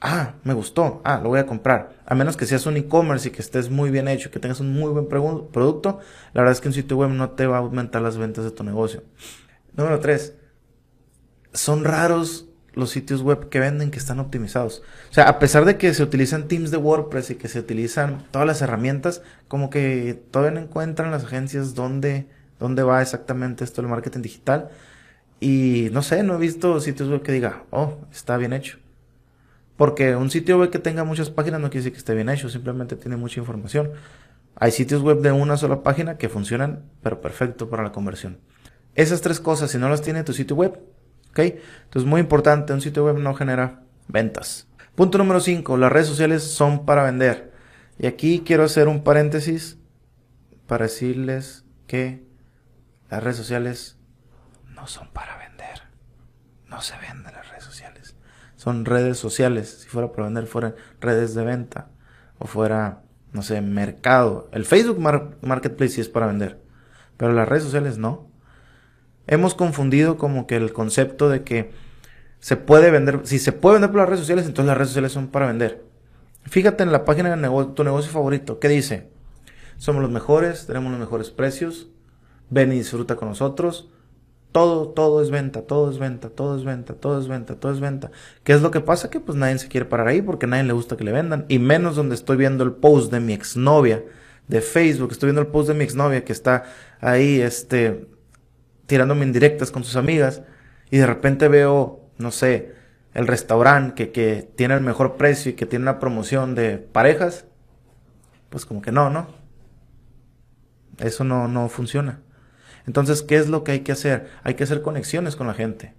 ah, 0.00 0.34
me 0.44 0.54
gustó, 0.54 1.00
ah, 1.04 1.20
lo 1.22 1.30
voy 1.30 1.40
a 1.40 1.46
comprar. 1.46 1.96
A 2.06 2.14
menos 2.14 2.36
que 2.36 2.46
seas 2.46 2.66
un 2.66 2.76
e-commerce 2.76 3.28
y 3.28 3.32
que 3.32 3.42
estés 3.42 3.70
muy 3.70 3.90
bien 3.90 4.08
hecho, 4.08 4.30
que 4.30 4.38
tengas 4.38 4.60
un 4.60 4.72
muy 4.72 4.90
buen 4.90 5.08
producto, 5.08 6.00
la 6.32 6.42
verdad 6.42 6.52
es 6.52 6.60
que 6.60 6.68
un 6.68 6.74
sitio 6.74 6.96
web 6.96 7.10
no 7.10 7.30
te 7.30 7.46
va 7.46 7.56
a 7.56 7.60
aumentar 7.60 8.02
las 8.02 8.16
ventas 8.16 8.44
de 8.44 8.50
tu 8.50 8.64
negocio. 8.64 9.02
Número 9.74 9.98
tres, 10.00 10.34
son 11.52 11.84
raros 11.84 12.46
los 12.76 12.90
sitios 12.90 13.22
web 13.22 13.48
que 13.48 13.58
venden 13.58 13.90
que 13.90 13.98
están 13.98 14.20
optimizados. 14.20 14.82
O 15.10 15.14
sea, 15.14 15.28
a 15.28 15.38
pesar 15.38 15.64
de 15.64 15.78
que 15.78 15.94
se 15.94 16.02
utilizan 16.02 16.46
teams 16.46 16.70
de 16.70 16.76
WordPress 16.76 17.30
y 17.30 17.34
que 17.36 17.48
se 17.48 17.58
utilizan 17.58 18.24
todas 18.30 18.46
las 18.46 18.60
herramientas, 18.60 19.22
como 19.48 19.70
que 19.70 20.22
todavía 20.30 20.60
no 20.60 20.66
encuentran 20.66 21.10
las 21.10 21.24
agencias 21.24 21.74
dónde, 21.74 22.28
dónde 22.58 22.82
va 22.82 23.02
exactamente 23.02 23.64
esto 23.64 23.82
del 23.82 23.90
marketing 23.90 24.22
digital. 24.22 24.70
Y 25.40 25.88
no 25.92 26.02
sé, 26.02 26.22
no 26.22 26.34
he 26.34 26.38
visto 26.38 26.80
sitios 26.80 27.08
web 27.08 27.22
que 27.22 27.32
diga, 27.32 27.64
oh, 27.70 27.98
está 28.10 28.36
bien 28.36 28.52
hecho. 28.52 28.78
Porque 29.76 30.16
un 30.16 30.30
sitio 30.30 30.58
web 30.58 30.70
que 30.70 30.78
tenga 30.78 31.04
muchas 31.04 31.30
páginas 31.30 31.60
no 31.60 31.68
quiere 31.68 31.80
decir 31.80 31.92
que 31.92 31.98
esté 31.98 32.14
bien 32.14 32.30
hecho, 32.30 32.48
simplemente 32.48 32.96
tiene 32.96 33.16
mucha 33.16 33.40
información. 33.40 33.90
Hay 34.54 34.72
sitios 34.72 35.02
web 35.02 35.20
de 35.20 35.32
una 35.32 35.58
sola 35.58 35.82
página 35.82 36.16
que 36.16 36.30
funcionan, 36.30 36.84
pero 37.02 37.20
perfecto 37.20 37.68
para 37.68 37.82
la 37.82 37.92
conversión. 37.92 38.38
Esas 38.94 39.20
tres 39.20 39.38
cosas, 39.38 39.70
si 39.70 39.78
no 39.78 39.90
las 39.90 40.00
tiene 40.00 40.24
tu 40.24 40.32
sitio 40.32 40.56
web, 40.56 40.80
¿ok? 41.30 41.38
Entonces, 41.84 42.08
muy 42.08 42.20
importante, 42.20 42.72
un 42.72 42.80
sitio 42.80 43.04
web 43.04 43.18
no 43.18 43.34
genera 43.34 43.82
ventas. 44.08 44.66
Punto 44.94 45.18
número 45.18 45.40
5, 45.40 45.76
las 45.76 45.92
redes 45.92 46.06
sociales 46.06 46.42
son 46.42 46.86
para 46.86 47.04
vender. 47.04 47.52
Y 47.98 48.06
aquí 48.06 48.42
quiero 48.46 48.64
hacer 48.64 48.88
un 48.88 49.04
paréntesis 49.04 49.76
para 50.66 50.86
decirles 50.86 51.66
que 51.86 52.25
las 53.10 53.22
redes 53.22 53.36
sociales 53.36 53.98
no 54.74 54.86
son 54.86 55.08
para 55.08 55.36
vender. 55.38 55.82
No 56.68 56.80
se 56.80 56.94
venden 56.98 57.32
las 57.32 57.48
redes 57.48 57.64
sociales. 57.64 58.16
Son 58.56 58.84
redes 58.84 59.18
sociales. 59.18 59.82
Si 59.82 59.88
fuera 59.88 60.10
para 60.12 60.24
vender, 60.24 60.46
fueran 60.46 60.74
redes 61.00 61.34
de 61.34 61.44
venta. 61.44 61.88
O 62.38 62.46
fuera, 62.46 63.02
no 63.32 63.42
sé, 63.42 63.60
mercado. 63.60 64.48
El 64.52 64.64
Facebook 64.64 64.98
Marketplace 65.42 65.94
sí 65.94 66.00
es 66.00 66.08
para 66.08 66.26
vender. 66.26 66.60
Pero 67.16 67.32
las 67.32 67.48
redes 67.48 67.64
sociales 67.64 67.98
no. 67.98 68.28
Hemos 69.26 69.54
confundido 69.54 70.18
como 70.18 70.46
que 70.46 70.56
el 70.56 70.72
concepto 70.72 71.28
de 71.28 71.42
que 71.42 71.72
se 72.38 72.56
puede 72.56 72.90
vender, 72.90 73.20
si 73.24 73.38
se 73.38 73.52
puede 73.52 73.74
vender 73.74 73.90
por 73.90 74.00
las 74.00 74.08
redes 74.08 74.20
sociales, 74.20 74.46
entonces 74.46 74.68
las 74.68 74.76
redes 74.76 74.90
sociales 74.90 75.12
son 75.12 75.28
para 75.28 75.46
vender. 75.46 75.84
Fíjate 76.44 76.84
en 76.84 76.92
la 76.92 77.04
página 77.04 77.34
de 77.34 77.66
tu 77.74 77.82
negocio 77.82 78.12
favorito, 78.12 78.60
¿qué 78.60 78.68
dice? 78.68 79.10
Somos 79.78 80.00
los 80.00 80.12
mejores, 80.12 80.66
tenemos 80.66 80.92
los 80.92 81.00
mejores 81.00 81.30
precios, 81.30 81.88
ven 82.50 82.72
y 82.72 82.76
disfruta 82.76 83.16
con 83.16 83.28
nosotros. 83.28 83.90
Todo, 84.52 84.88
todo 84.88 85.22
es 85.22 85.30
venta, 85.30 85.62
todo 85.62 85.90
es 85.90 85.98
venta, 85.98 86.30
todo 86.30 86.56
es 86.56 86.64
venta, 86.64 86.94
todo 86.94 87.20
es 87.20 87.28
venta, 87.28 87.56
todo 87.56 87.72
es 87.72 87.80
venta. 87.80 88.10
¿Qué 88.42 88.52
es 88.52 88.62
lo 88.62 88.70
que 88.70 88.80
pasa? 88.80 89.10
Que 89.10 89.20
pues 89.20 89.36
nadie 89.36 89.58
se 89.58 89.68
quiere 89.68 89.86
parar 89.86 90.08
ahí 90.08 90.22
porque 90.22 90.46
a 90.46 90.48
nadie 90.48 90.64
le 90.64 90.72
gusta 90.72 90.96
que 90.96 91.04
le 91.04 91.12
vendan. 91.12 91.44
Y 91.48 91.58
menos 91.58 91.96
donde 91.96 92.14
estoy 92.14 92.36
viendo 92.36 92.64
el 92.64 92.72
post 92.72 93.12
de 93.12 93.20
mi 93.20 93.34
exnovia 93.34 94.02
de 94.48 94.60
Facebook, 94.60 95.12
estoy 95.12 95.28
viendo 95.28 95.42
el 95.42 95.48
post 95.48 95.68
de 95.68 95.74
mi 95.74 95.84
exnovia 95.84 96.24
que 96.24 96.32
está 96.32 96.64
ahí, 97.00 97.40
este, 97.40 98.08
tirándome 98.86 99.26
indirectas 99.26 99.70
con 99.70 99.84
sus 99.84 99.96
amigas. 99.96 100.42
Y 100.90 100.98
de 100.98 101.06
repente 101.06 101.48
veo 101.48 102.06
no 102.18 102.30
sé, 102.30 102.74
el 103.14 103.26
restaurante 103.26 104.10
que, 104.12 104.48
tiene 104.56 104.74
el 104.74 104.80
mejor 104.80 105.16
precio 105.16 105.52
y 105.52 105.54
que 105.54 105.66
tiene 105.66 105.84
una 105.84 105.98
promoción 105.98 106.54
de 106.54 106.78
parejas, 106.78 107.46
pues 108.50 108.66
como 108.66 108.82
que 108.82 108.92
no, 108.92 109.10
¿no? 109.10 109.28
Eso 110.98 111.24
no, 111.24 111.48
no 111.48 111.68
funciona. 111.68 112.20
Entonces, 112.86 113.22
¿qué 113.22 113.36
es 113.36 113.48
lo 113.48 113.64
que 113.64 113.72
hay 113.72 113.80
que 113.80 113.92
hacer? 113.92 114.30
Hay 114.42 114.54
que 114.54 114.64
hacer 114.64 114.82
conexiones 114.82 115.36
con 115.36 115.46
la 115.46 115.54
gente. 115.54 115.94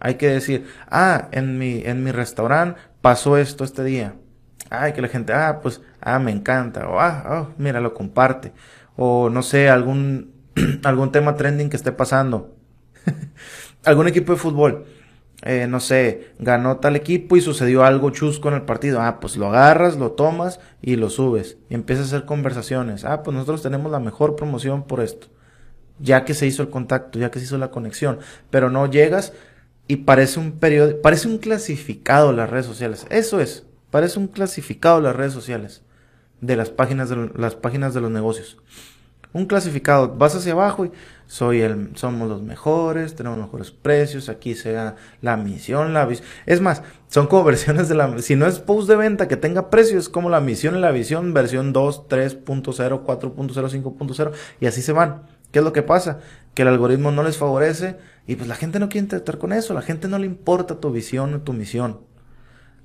Hay 0.00 0.14
que 0.14 0.28
decir, 0.28 0.66
ah, 0.90 1.28
en 1.32 1.58
mi, 1.58 1.82
en 1.84 2.04
mi 2.04 2.12
restaurante 2.12 2.80
pasó 3.00 3.36
esto 3.36 3.64
este 3.64 3.84
día. 3.84 4.14
Ay, 4.70 4.92
que 4.92 5.02
la 5.02 5.08
gente, 5.08 5.32
ah, 5.32 5.60
pues, 5.62 5.80
ah, 6.00 6.18
me 6.18 6.30
encanta. 6.30 6.88
O, 6.88 7.00
ah, 7.00 7.24
oh, 7.30 7.54
mira, 7.58 7.80
lo 7.80 7.94
comparte. 7.94 8.52
O, 8.96 9.30
no 9.30 9.42
sé, 9.42 9.68
algún, 9.68 10.32
algún 10.84 11.12
tema 11.12 11.36
trending 11.36 11.70
que 11.70 11.76
esté 11.76 11.92
pasando. 11.92 12.56
algún 13.84 14.08
equipo 14.08 14.32
de 14.32 14.38
fútbol 14.38 14.86
eh, 15.46 15.66
no 15.66 15.78
sé, 15.78 16.32
ganó 16.38 16.78
tal 16.78 16.96
equipo 16.96 17.36
y 17.36 17.42
sucedió 17.42 17.84
algo 17.84 18.08
chusco 18.10 18.48
en 18.48 18.54
el 18.54 18.62
partido. 18.62 19.02
Ah, 19.02 19.20
pues 19.20 19.36
lo 19.36 19.48
agarras, 19.48 19.96
lo 19.98 20.12
tomas 20.12 20.58
y 20.80 20.96
lo 20.96 21.10
subes. 21.10 21.58
Y 21.68 21.74
empiezas 21.74 22.06
a 22.06 22.16
hacer 22.16 22.26
conversaciones. 22.26 23.04
Ah, 23.04 23.22
pues 23.22 23.34
nosotros 23.34 23.62
tenemos 23.62 23.92
la 23.92 24.00
mejor 24.00 24.36
promoción 24.36 24.84
por 24.84 25.00
esto. 25.00 25.26
Ya 25.98 26.24
que 26.24 26.34
se 26.34 26.46
hizo 26.46 26.62
el 26.62 26.70
contacto, 26.70 27.18
ya 27.18 27.30
que 27.30 27.38
se 27.38 27.44
hizo 27.44 27.58
la 27.58 27.70
conexión. 27.70 28.18
Pero 28.50 28.70
no 28.70 28.90
llegas 28.90 29.32
y 29.86 29.96
parece 29.96 30.40
un 30.40 30.52
periodo, 30.52 31.00
parece 31.02 31.28
un 31.28 31.38
clasificado 31.38 32.32
las 32.32 32.50
redes 32.50 32.66
sociales. 32.66 33.06
Eso 33.10 33.40
es, 33.40 33.64
parece 33.90 34.18
un 34.18 34.28
clasificado 34.28 35.00
las 35.00 35.16
redes 35.16 35.32
sociales 35.32 35.82
de 36.40 36.56
las 36.56 36.70
páginas 36.70 37.08
de 37.08 37.30
las 37.36 37.54
páginas 37.54 37.94
de 37.94 38.00
los 38.00 38.10
negocios 38.10 38.58
un 39.34 39.46
clasificado. 39.46 40.14
Vas 40.16 40.34
hacia 40.34 40.52
abajo 40.52 40.86
y 40.86 40.92
soy 41.26 41.60
el, 41.60 41.90
somos 41.96 42.28
los 42.28 42.42
mejores, 42.42 43.14
tenemos 43.14 43.38
mejores 43.38 43.70
precios, 43.70 44.30
aquí 44.30 44.54
sea 44.54 44.96
la 45.20 45.36
misión, 45.36 45.92
la 45.92 46.06
visión. 46.06 46.26
Es 46.46 46.62
más, 46.62 46.82
son 47.08 47.26
como 47.26 47.44
versiones 47.44 47.88
de 47.90 47.96
la, 47.96 48.18
si 48.22 48.36
no 48.36 48.46
es 48.46 48.60
post 48.60 48.88
de 48.88 48.96
venta 48.96 49.28
que 49.28 49.36
tenga 49.36 49.68
precios, 49.68 50.04
es 50.04 50.08
como 50.08 50.30
la 50.30 50.40
misión 50.40 50.76
y 50.76 50.80
la 50.80 50.92
visión, 50.92 51.34
versión 51.34 51.74
2, 51.74 52.08
3.0, 52.08 53.04
4.0, 53.04 53.34
5.0, 53.34 54.32
y 54.60 54.66
así 54.66 54.80
se 54.80 54.92
van. 54.92 55.33
¿Qué 55.54 55.60
es 55.60 55.64
lo 55.64 55.72
que 55.72 55.84
pasa? 55.84 56.18
Que 56.52 56.62
el 56.62 56.68
algoritmo 56.68 57.12
no 57.12 57.22
les 57.22 57.36
favorece 57.36 57.96
y 58.26 58.34
pues 58.34 58.48
la 58.48 58.56
gente 58.56 58.80
no 58.80 58.88
quiere 58.88 59.04
interactuar 59.04 59.38
con 59.38 59.52
eso, 59.52 59.72
la 59.72 59.82
gente 59.82 60.08
no 60.08 60.18
le 60.18 60.26
importa 60.26 60.80
tu 60.80 60.90
visión 60.90 61.32
o 61.32 61.42
tu 61.42 61.52
misión. 61.52 62.00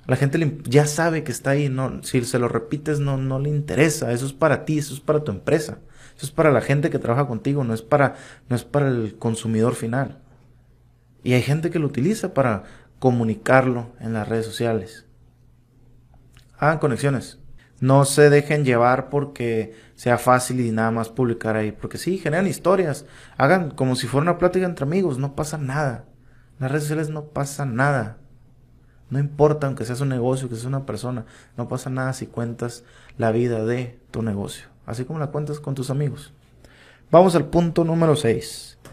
La 0.05 0.15
gente 0.15 0.59
ya 0.65 0.85
sabe 0.85 1.23
que 1.23 1.31
está 1.31 1.49
ahí, 1.49 1.75
si 2.03 2.23
se 2.23 2.37
lo 2.37 2.47
repites 2.47 2.99
no, 2.99 3.17
no 3.17 3.39
le 3.39 3.49
interesa, 3.49 4.11
eso 4.11 4.27
es 4.27 4.33
para 4.33 4.65
ti, 4.65 4.77
eso 4.77 4.93
es 4.93 4.99
para 4.99 5.23
tu 5.23 5.31
empresa. 5.31 5.79
Eso 6.15 6.27
es 6.27 6.31
para 6.31 6.51
la 6.51 6.61
gente 6.61 6.91
que 6.91 6.99
trabaja 6.99 7.25
contigo, 7.25 7.63
no 7.63 7.73
es 7.73 7.81
para, 7.81 8.17
no 8.49 8.55
es 8.55 8.63
para 8.65 8.89
el 8.89 9.15
consumidor 9.17 9.73
final. 9.73 10.19
Y 11.23 11.33
hay 11.33 11.41
gente 11.41 11.71
que 11.71 11.79
lo 11.79 11.87
utiliza 11.87 12.35
para 12.35 12.65
comunicarlo 12.99 13.93
en 13.99 14.13
las 14.13 14.29
redes 14.29 14.45
sociales. 14.45 15.07
Hagan 16.59 16.77
conexiones. 16.77 17.39
No 17.79 18.05
se 18.05 18.29
dejen 18.29 18.63
llevar 18.63 19.09
porque 19.09 19.73
sea 19.99 20.17
fácil 20.17 20.61
y 20.61 20.71
nada 20.71 20.91
más 20.91 21.09
publicar 21.09 21.55
ahí. 21.55 21.71
Porque 21.71 21.97
sí, 21.97 22.17
generan 22.17 22.47
historias. 22.47 23.05
Hagan 23.37 23.71
como 23.71 23.95
si 23.95 24.07
fuera 24.07 24.23
una 24.23 24.37
plática 24.37 24.65
entre 24.65 24.85
amigos. 24.85 25.17
No 25.17 25.35
pasa 25.35 25.57
nada. 25.57 26.05
En 26.53 26.61
las 26.61 26.71
redes 26.71 26.83
sociales 26.83 27.09
no 27.09 27.25
pasa 27.25 27.65
nada. 27.65 28.17
No 29.09 29.19
importa 29.19 29.67
aunque 29.67 29.85
seas 29.85 30.01
un 30.01 30.09
negocio, 30.09 30.47
que 30.47 30.55
seas 30.55 30.67
una 30.67 30.85
persona. 30.85 31.25
No 31.57 31.67
pasa 31.67 31.89
nada 31.89 32.13
si 32.13 32.27
cuentas 32.27 32.83
la 33.17 33.31
vida 33.31 33.65
de 33.65 33.99
tu 34.11 34.21
negocio 34.21 34.69
así 34.89 35.05
como 35.05 35.19
la 35.19 35.27
cuentas 35.27 35.59
con 35.59 35.75
tus 35.75 35.91
amigos. 35.91 36.33
Vamos 37.11 37.35
al 37.35 37.45
punto 37.45 37.85
número 37.85 38.15
6. 38.15 38.65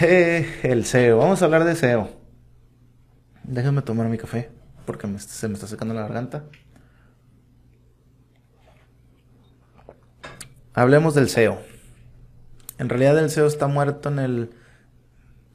Eh, 0.00 0.60
el 0.62 0.86
SEO. 0.86 1.18
Vamos 1.18 1.42
a 1.42 1.44
hablar 1.44 1.64
de 1.64 1.76
SEO. 1.76 2.08
Déjame 3.42 3.82
tomar 3.82 4.08
mi 4.08 4.16
café 4.16 4.50
porque 4.86 5.06
se 5.18 5.46
me 5.46 5.54
está 5.54 5.66
secando 5.66 5.92
la 5.92 6.00
garganta. 6.00 6.44
Hablemos 10.74 11.14
del 11.14 11.28
SEO. 11.28 11.58
En 12.78 12.88
realidad 12.88 13.18
el 13.18 13.30
SEO 13.30 13.46
está 13.46 13.66
muerto 13.66 14.08
en 14.08 14.18
el 14.18 14.50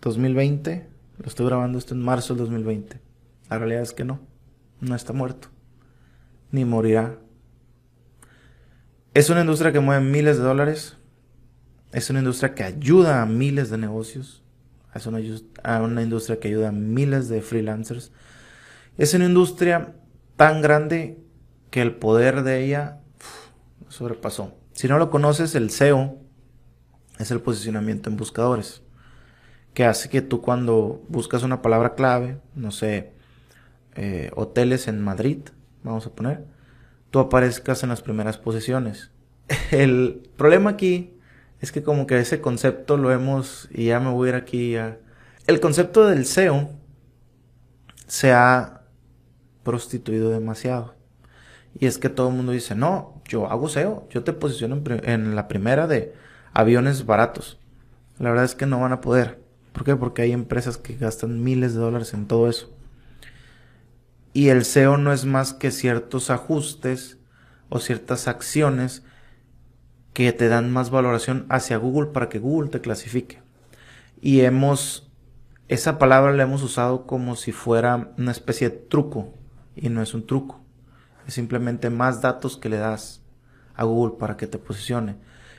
2020. 0.01 0.87
Lo 1.17 1.27
estoy 1.27 1.45
grabando 1.45 1.77
esto 1.77 1.93
en 1.93 2.01
marzo 2.01 2.33
del 2.33 2.45
2020. 2.45 2.99
La 3.49 3.57
realidad 3.57 3.83
es 3.83 3.93
que 3.93 4.05
no. 4.05 4.19
No 4.79 4.95
está 4.95 5.13
muerto. 5.13 5.49
Ni 6.51 6.65
morirá 6.65 7.17
es 9.13 9.29
una 9.29 9.41
industria 9.41 9.71
que 9.71 9.79
mueve 9.79 10.03
miles 10.03 10.37
de 10.37 10.43
dólares. 10.43 10.95
Es 11.91 12.09
una 12.09 12.19
industria 12.19 12.53
que 12.53 12.63
ayuda 12.63 13.21
a 13.21 13.25
miles 13.25 13.69
de 13.69 13.77
negocios. 13.77 14.43
Es 14.93 15.07
una, 15.07 15.19
una 15.81 16.01
industria 16.01 16.39
que 16.39 16.47
ayuda 16.49 16.69
a 16.69 16.71
miles 16.71 17.27
de 17.27 17.41
freelancers. 17.41 18.11
Es 18.97 19.13
una 19.13 19.25
industria 19.25 19.95
tan 20.35 20.61
grande 20.61 21.17
que 21.71 21.81
el 21.81 21.95
poder 21.95 22.43
de 22.43 22.63
ella 22.63 22.99
sobrepasó. 23.87 24.55
Si 24.79 24.87
no 24.87 24.97
lo 24.97 25.09
conoces, 25.09 25.55
el 25.55 25.71
SEO 25.71 26.15
es 27.17 27.31
el 27.31 27.41
posicionamiento 27.41 28.09
en 28.09 28.15
buscadores, 28.15 28.81
que 29.73 29.83
hace 29.83 30.07
que 30.07 30.21
tú 30.21 30.41
cuando 30.41 31.03
buscas 31.09 31.43
una 31.43 31.61
palabra 31.61 31.95
clave, 31.95 32.39
no 32.55 32.71
sé, 32.71 33.11
eh, 33.95 34.31
hoteles 34.37 34.87
en 34.87 35.01
Madrid, 35.01 35.39
vamos 35.83 36.07
a 36.07 36.11
poner, 36.11 36.45
tú 37.09 37.19
aparezcas 37.19 37.83
en 37.83 37.89
las 37.89 38.01
primeras 38.01 38.37
posiciones. 38.37 39.11
El 39.71 40.29
problema 40.37 40.69
aquí 40.69 41.13
es 41.59 41.73
que 41.73 41.83
como 41.83 42.07
que 42.07 42.17
ese 42.17 42.39
concepto 42.39 42.95
lo 42.95 43.11
hemos, 43.11 43.67
y 43.71 43.87
ya 43.87 43.99
me 43.99 44.11
voy 44.11 44.27
a 44.27 44.29
ir 44.29 44.35
aquí 44.35 44.77
a... 44.77 44.97
El 45.45 45.59
concepto 45.59 46.07
del 46.07 46.25
SEO 46.25 46.69
se 48.07 48.31
ha 48.31 48.83
prostituido 49.63 50.29
demasiado. 50.29 50.95
Y 51.77 51.85
es 51.85 51.97
que 51.97 52.07
todo 52.07 52.29
el 52.29 52.35
mundo 52.35 52.53
dice, 52.53 52.75
no, 52.75 53.18
yo 53.29 53.49
hago 53.49 53.69
SEO, 53.69 54.07
yo 54.09 54.23
te 54.23 54.33
posiciono 54.33 54.81
en, 55.03 55.35
la 55.35 55.47
primera 55.47 55.87
de 55.87 56.13
aviones 56.51 57.05
baratos. 57.05 57.59
La 58.17 58.29
verdad 58.29 58.43
es 58.43 58.55
que 58.55 58.65
no 58.65 58.81
van 58.81 58.91
a 58.91 59.01
poder. 59.01 59.39
¿Por 59.71 59.85
qué? 59.85 59.95
Porque 59.95 60.23
hay 60.23 60.33
empresas 60.33 60.77
que 60.77 60.97
gastan 60.97 61.43
miles 61.43 61.73
de 61.73 61.79
dólares 61.79 62.13
en 62.13 62.27
todo 62.27 62.49
eso. 62.49 62.73
Y 64.33 64.49
el 64.49 64.65
SEO 64.65 64.97
no 64.97 65.13
es 65.13 65.25
más 65.25 65.53
que 65.53 65.71
ciertos 65.71 66.29
ajustes 66.31 67.19
o 67.69 67.79
ciertas 67.79 68.27
acciones 68.27 69.03
que 70.13 70.33
te 70.33 70.49
dan 70.49 70.71
más 70.71 70.89
valoración 70.89 71.45
hacia 71.49 71.77
Google 71.77 72.07
para 72.07 72.29
que 72.29 72.39
Google 72.39 72.69
te 72.69 72.81
clasifique. 72.81 73.41
Y 74.21 74.41
hemos, 74.41 75.09
esa 75.67 75.99
palabra 75.99 76.33
la 76.33 76.43
hemos 76.43 76.63
usado 76.63 77.05
como 77.05 77.35
si 77.35 77.51
fuera 77.51 78.11
una 78.17 78.31
especie 78.31 78.69
de 78.69 78.77
truco 78.77 79.33
y 79.75 79.89
no 79.89 80.01
es 80.01 80.15
un 80.15 80.25
truco. 80.25 80.61
Es 81.29 81.35
simplemente 81.35 81.91
más 81.91 82.21
datos 82.21 82.57
que 82.57 82.69
le 82.69 82.77
das 82.77 83.21
a 83.75 83.83
Google 83.83 84.17
para 84.17 84.35
que 84.35 84.47
te 84.47 84.57
posicione. 84.57 85.15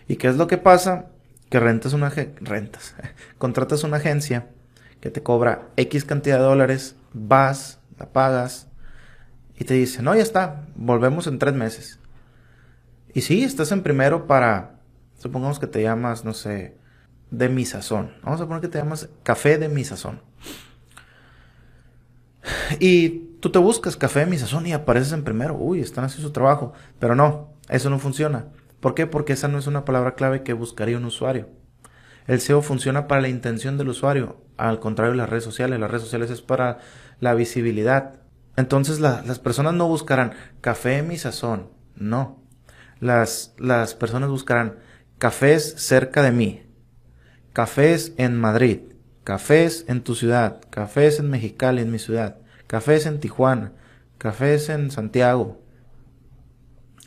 ¿Y 0.09 0.17
qué 0.17 0.27
es 0.27 0.35
lo 0.35 0.49
que 0.49 0.59
pasa? 0.59 1.11
Que 1.49 1.61
rentas 1.61 1.93
una 1.93 2.11
rentas, 2.41 2.97
contratas 3.39 3.85
una 3.85 3.99
agencia 3.99 4.49
que 5.01 5.11
te 5.11 5.23
cobra 5.23 5.69
X 5.77 6.05
cantidad 6.05 6.39
de 6.39 6.43
dólares, 6.43 6.97
vas, 7.13 7.79
la 8.01 8.07
pagas 8.07 8.67
y 9.57 9.63
te 9.63 9.75
dice, 9.75 10.03
no, 10.03 10.13
ya 10.17 10.23
está, 10.23 10.67
volvemos 10.75 11.29
en 11.29 11.39
tres 11.39 11.55
meses. 11.55 12.01
Y 13.15 13.21
sí, 13.21 13.45
estás 13.45 13.71
en 13.71 13.85
primero 13.85 14.27
para, 14.27 14.81
supongamos 15.21 15.61
que 15.61 15.69
te 15.69 15.83
llamas, 15.85 16.25
no 16.25 16.35
sé, 16.35 16.77
de 17.31 17.49
mi 17.49 17.65
sazón. 17.65 18.13
Vamos 18.25 18.41
a 18.41 18.47
poner 18.49 18.61
que 18.61 18.67
te 18.67 18.79
llamas 18.79 19.09
café 19.23 19.57
de 19.57 19.69
mi 19.69 19.85
sazón. 19.85 20.21
Y 22.81 23.30
tú 23.41 23.51
te 23.51 23.59
buscas 23.59 23.97
café 23.97 24.27
mi 24.27 24.39
sazón 24.39 24.67
y 24.67 24.73
apareces 24.73 25.13
en 25.13 25.25
primero. 25.25 25.57
Uy, 25.57 25.81
están 25.81 26.05
haciendo 26.05 26.29
su 26.29 26.33
trabajo. 26.33 26.73
Pero 26.99 27.15
no, 27.15 27.55
eso 27.69 27.91
no 27.91 27.99
funciona. 27.99 28.47
¿Por 28.81 28.95
qué? 28.95 29.07
Porque 29.07 29.33
esa 29.33 29.49
no 29.49 29.59
es 29.59 29.67
una 29.67 29.85
palabra 29.85 30.15
clave 30.15 30.43
que 30.43 30.53
buscaría 30.53 30.97
un 30.97 31.05
usuario. 31.05 31.49
El 32.27 32.41
SEO 32.41 32.63
funciona 32.63 33.09
para 33.09 33.23
la 33.23 33.29
intención 33.29 33.77
del 33.79 33.89
usuario. 33.89 34.45
Al 34.57 34.79
contrario 34.79 35.13
de 35.13 35.19
las 35.19 35.29
redes 35.29 35.45
sociales. 35.45 35.81
Las 35.81 35.91
redes 35.91 36.05
sociales 36.05 36.31
es 36.31 36.43
para 36.43 36.79
la 37.19 37.35
visibilidad. 37.35 38.21
Entonces 38.57 39.01
las 39.01 39.39
personas 39.39 39.75
no 39.75 39.89
buscarán 39.89 40.33
café 40.61 41.03
mi 41.03 41.17
sazón. 41.17 41.71
No 41.97 42.41
las, 43.01 43.55
las 43.59 43.95
personas 43.95 44.29
buscarán 44.29 44.77
cafés 45.19 45.75
cerca 45.79 46.23
de 46.23 46.33
mí, 46.33 46.63
cafés 47.53 48.13
en 48.17 48.37
Madrid, 48.39 48.81
cafés 49.25 49.85
en 49.89 50.03
tu 50.03 50.15
ciudad, 50.15 50.61
cafés 50.71 51.19
en 51.19 51.31
Mexicali, 51.31 51.83
en 51.83 51.91
mi 51.91 51.99
ciudad, 51.99 52.37
cafés 52.71 53.05
en 53.07 53.19
Tijuana, 53.19 53.73
cafés 54.17 54.69
en 54.69 54.93
Santiago. 54.93 55.61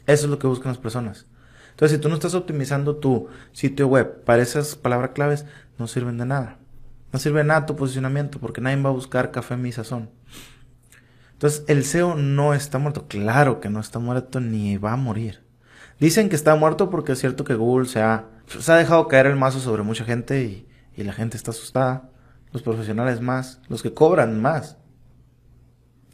Eso 0.05 0.25
es 0.25 0.29
lo 0.29 0.37
que 0.37 0.45
buscan 0.45 0.73
las 0.73 0.77
personas. 0.77 1.25
Entonces, 1.69 1.95
si 1.95 2.01
tú 2.01 2.09
no 2.09 2.15
estás 2.15 2.35
optimizando 2.35 2.97
tu 2.97 3.29
sitio 3.53 3.87
web 3.87 4.25
para 4.25 4.43
esas 4.43 4.75
palabras 4.75 5.11
claves, 5.11 5.45
no 5.79 5.87
sirven 5.87 6.17
de 6.17 6.25
nada. 6.25 6.57
No 7.13 7.19
sirve 7.19 7.39
de 7.39 7.45
nada 7.45 7.65
tu 7.65 7.77
posicionamiento 7.77 8.39
porque 8.39 8.59
nadie 8.59 8.81
va 8.81 8.89
a 8.89 8.93
buscar 8.93 9.31
café 9.31 9.55
mi 9.55 9.71
sazón. 9.71 10.09
Entonces, 11.31 11.63
el 11.67 11.85
SEO 11.85 12.15
no 12.15 12.53
está 12.53 12.77
muerto. 12.77 13.07
Claro 13.07 13.61
que 13.61 13.69
no 13.69 13.79
está 13.79 13.99
muerto 13.99 14.41
ni 14.41 14.75
va 14.75 14.91
a 14.91 14.97
morir. 14.97 15.45
Dicen 15.97 16.27
que 16.27 16.35
está 16.35 16.55
muerto 16.55 16.89
porque 16.89 17.13
es 17.13 17.19
cierto 17.19 17.45
que 17.45 17.55
Google 17.55 17.87
se 17.87 18.01
ha, 18.01 18.25
se 18.47 18.69
ha 18.69 18.75
dejado 18.75 19.07
caer 19.07 19.27
el 19.27 19.37
mazo 19.37 19.61
sobre 19.61 19.83
mucha 19.83 20.03
gente 20.03 20.43
y, 20.43 20.67
y 20.93 21.05
la 21.05 21.13
gente 21.13 21.37
está 21.37 21.51
asustada. 21.51 22.09
Los 22.51 22.63
profesionales 22.63 23.21
más, 23.21 23.61
los 23.69 23.81
que 23.81 23.93
cobran 23.93 24.41
más. 24.41 24.82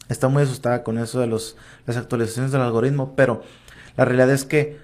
Está 0.10 0.28
muy 0.28 0.44
asustada 0.44 0.84
con 0.84 0.98
eso 0.98 1.20
de 1.20 1.28
los, 1.28 1.56
las 1.86 1.96
actualizaciones 1.96 2.52
del 2.52 2.62
algoritmo, 2.62 3.16
pero 3.16 3.44
la 3.96 4.06
realidad 4.06 4.32
es 4.32 4.44
que 4.44 4.78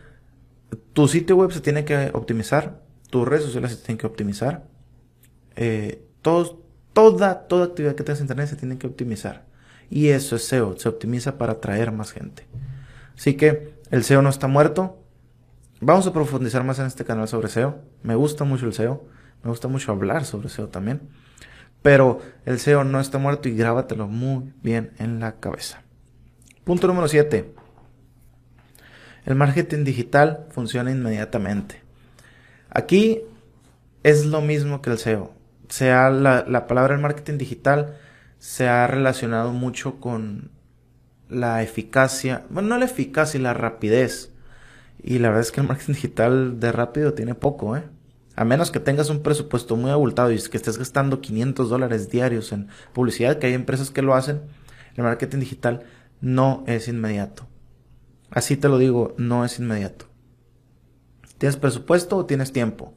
tu 0.93 1.07
sitio 1.07 1.35
web 1.35 1.51
se 1.51 1.61
tiene 1.61 1.83
que 1.83 2.11
optimizar, 2.13 2.81
tus 3.09 3.27
redes 3.27 3.45
sociales 3.45 3.71
se 3.71 3.77
tienen 3.77 3.97
que 3.97 4.07
optimizar, 4.07 4.63
eh, 5.55 6.05
toda, 6.21 7.47
toda 7.47 7.65
actividad 7.65 7.95
que 7.95 8.03
tengas 8.03 8.19
en 8.19 8.25
internet 8.25 8.49
se 8.49 8.55
tiene 8.55 8.77
que 8.77 8.87
optimizar. 8.87 9.45
Y 9.89 10.09
eso 10.09 10.35
es 10.35 10.45
SEO, 10.47 10.77
se 10.77 10.89
optimiza 10.89 11.37
para 11.37 11.53
atraer 11.53 11.91
más 11.91 12.11
gente. 12.11 12.47
Así 13.15 13.35
que 13.35 13.75
el 13.91 14.03
SEO 14.03 14.21
no 14.21 14.29
está 14.29 14.47
muerto. 14.47 15.01
Vamos 15.79 16.07
a 16.07 16.13
profundizar 16.13 16.63
más 16.63 16.79
en 16.79 16.85
este 16.85 17.05
canal 17.05 17.27
sobre 17.27 17.49
SEO. 17.49 17.79
Me 18.03 18.15
gusta 18.15 18.43
mucho 18.43 18.65
el 18.65 18.73
SEO. 18.73 19.05
Me 19.43 19.49
gusta 19.49 19.67
mucho 19.67 19.91
hablar 19.91 20.25
sobre 20.25 20.49
SEO 20.49 20.67
también. 20.69 21.01
Pero 21.85 22.19
el 22.47 22.59
SEO 22.59 22.83
no 22.83 22.99
está 22.99 23.19
muerto 23.19 23.47
y 23.47 23.55
grábatelo 23.55 24.07
muy 24.07 24.51
bien 24.63 24.93
en 24.97 25.19
la 25.19 25.33
cabeza. 25.33 25.83
Punto 26.63 26.87
número 26.87 27.07
7. 27.07 27.53
El 29.23 29.35
marketing 29.35 29.83
digital 29.83 30.47
funciona 30.49 30.89
inmediatamente. 30.89 31.83
Aquí 32.71 33.21
es 34.01 34.25
lo 34.25 34.41
mismo 34.41 34.81
que 34.81 34.89
el 34.89 34.97
SEO. 34.97 35.31
Sea 35.69 36.09
la, 36.09 36.43
la 36.47 36.65
palabra 36.65 36.97
marketing 36.97 37.37
digital 37.37 37.95
se 38.39 38.67
ha 38.67 38.87
relacionado 38.87 39.51
mucho 39.51 39.99
con 39.99 40.49
la 41.29 41.61
eficacia, 41.61 42.45
bueno, 42.49 42.69
no 42.69 42.77
la 42.79 42.85
eficacia 42.85 43.39
la 43.39 43.53
rapidez. 43.53 44.31
Y 45.03 45.19
la 45.19 45.27
verdad 45.27 45.43
es 45.43 45.51
que 45.51 45.61
el 45.61 45.67
marketing 45.67 45.93
digital 45.93 46.59
de 46.59 46.71
rápido 46.71 47.13
tiene 47.13 47.35
poco, 47.35 47.77
¿eh? 47.77 47.83
A 48.35 48.45
menos 48.45 48.71
que 48.71 48.79
tengas 48.79 49.09
un 49.09 49.23
presupuesto 49.23 49.75
muy 49.75 49.91
abultado 49.91 50.31
y 50.31 50.37
que 50.37 50.57
estés 50.57 50.77
gastando 50.77 51.21
500 51.21 51.69
dólares 51.69 52.09
diarios 52.09 52.51
en 52.51 52.67
publicidad, 52.93 53.39
que 53.39 53.47
hay 53.47 53.53
empresas 53.53 53.91
que 53.91 54.01
lo 54.01 54.13
hacen, 54.13 54.41
el 54.95 55.03
marketing 55.03 55.39
digital 55.39 55.85
no 56.21 56.63
es 56.67 56.87
inmediato. 56.87 57.47
Así 58.31 58.57
te 58.57 58.67
lo 58.67 58.77
digo, 58.77 59.13
no 59.17 59.45
es 59.45 59.59
inmediato. 59.59 60.07
¿Tienes 61.37 61.57
presupuesto 61.57 62.17
o 62.17 62.25
tienes 62.25 62.51
tiempo? 62.51 62.95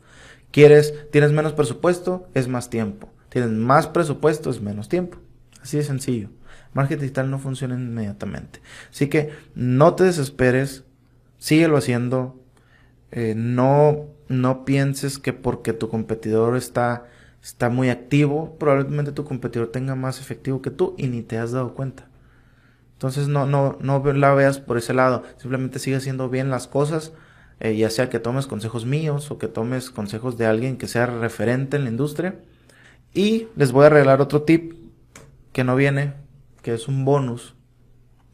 ¿Quieres, 0.50 0.94
tienes 1.10 1.32
menos 1.32 1.52
presupuesto? 1.52 2.28
Es 2.34 2.48
más 2.48 2.70
tiempo. 2.70 3.10
¿Tienes 3.28 3.50
más 3.50 3.86
presupuesto? 3.86 4.50
Es 4.50 4.60
menos 4.60 4.88
tiempo. 4.88 5.18
Así 5.60 5.76
de 5.76 5.82
sencillo. 5.82 6.30
Marketing 6.72 7.02
digital 7.02 7.30
no 7.30 7.38
funciona 7.38 7.74
inmediatamente. 7.74 8.60
Así 8.90 9.08
que 9.08 9.30
no 9.54 9.94
te 9.94 10.04
desesperes, 10.04 10.84
síguelo 11.38 11.76
haciendo. 11.76 12.42
Eh, 13.10 13.34
no, 13.36 14.06
no 14.28 14.64
pienses 14.64 15.18
que 15.18 15.32
porque 15.32 15.72
tu 15.72 15.88
competidor 15.88 16.56
está, 16.56 17.06
está 17.42 17.70
muy 17.70 17.90
activo, 17.90 18.56
probablemente 18.58 19.12
tu 19.12 19.24
competidor 19.24 19.68
tenga 19.68 19.94
más 19.94 20.20
efectivo 20.20 20.62
que 20.62 20.70
tú 20.70 20.94
y 20.98 21.08
ni 21.08 21.22
te 21.22 21.38
has 21.38 21.52
dado 21.52 21.74
cuenta. 21.74 22.08
Entonces 22.92 23.28
no, 23.28 23.46
no, 23.46 23.78
no 23.80 24.02
la 24.12 24.34
veas 24.34 24.58
por 24.58 24.76
ese 24.76 24.92
lado. 24.92 25.22
Simplemente 25.36 25.78
sigue 25.78 25.96
haciendo 25.96 26.28
bien 26.28 26.50
las 26.50 26.66
cosas. 26.66 27.12
Eh, 27.60 27.76
ya 27.76 27.90
sea 27.90 28.08
que 28.08 28.20
tomes 28.20 28.46
consejos 28.46 28.86
míos 28.86 29.30
o 29.30 29.38
que 29.38 29.48
tomes 29.48 29.90
consejos 29.90 30.36
de 30.36 30.46
alguien 30.46 30.76
que 30.76 30.88
sea 30.88 31.06
referente 31.06 31.76
en 31.76 31.84
la 31.84 31.90
industria. 31.90 32.40
Y 33.14 33.48
les 33.56 33.72
voy 33.72 33.86
a 33.86 33.88
regalar 33.88 34.20
otro 34.20 34.42
tip 34.42 34.74
que 35.52 35.64
no 35.64 35.76
viene 35.76 36.14
que 36.62 36.74
es 36.74 36.88
un 36.88 37.04
bonus 37.04 37.54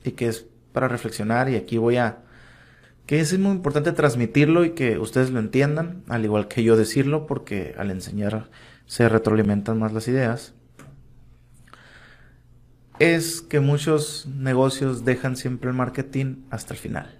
y 0.03 0.13
que 0.13 0.29
es 0.29 0.47
para 0.73 0.89
reflexionar 0.89 1.49
y 1.49 1.57
aquí 1.57 1.79
voy 1.79 1.99
a 1.99 2.24
que 3.07 3.21
es 3.21 3.39
muy 3.39 3.53
importante 3.53 3.93
transmitirlo 3.93 4.65
y 4.65 4.71
que 4.71 4.99
ustedes 4.99 5.31
lo 5.31 5.39
entiendan, 5.39 6.03
al 6.09 6.25
igual 6.25 6.49
que 6.49 6.63
yo 6.63 6.77
decirlo, 6.77 7.27
porque 7.27 7.75
al 7.77 7.91
enseñar 7.91 8.51
se 8.87 9.09
retroalimentan 9.09 9.79
más 9.79 9.93
las 9.93 10.09
ideas, 10.09 10.55
es 12.99 13.43
que 13.43 13.61
muchos 13.61 14.27
negocios 14.27 15.05
dejan 15.05 15.37
siempre 15.37 15.71
el 15.71 15.77
marketing 15.77 16.45
hasta 16.51 16.75
el 16.75 16.81
final. 16.81 17.19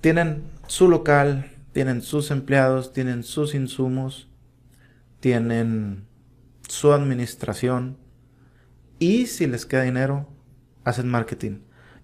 Tienen 0.00 0.44
su 0.66 0.88
local, 0.88 1.50
tienen 1.72 2.02
sus 2.02 2.30
empleados, 2.30 2.92
tienen 2.92 3.24
sus 3.24 3.54
insumos, 3.54 4.28
tienen 5.20 6.04
su 6.68 6.92
administración, 6.92 7.98
y 8.98 9.26
si 9.26 9.46
les 9.46 9.66
queda 9.66 9.82
dinero, 9.82 10.28
hacen 10.84 11.08
marketing. 11.08 11.58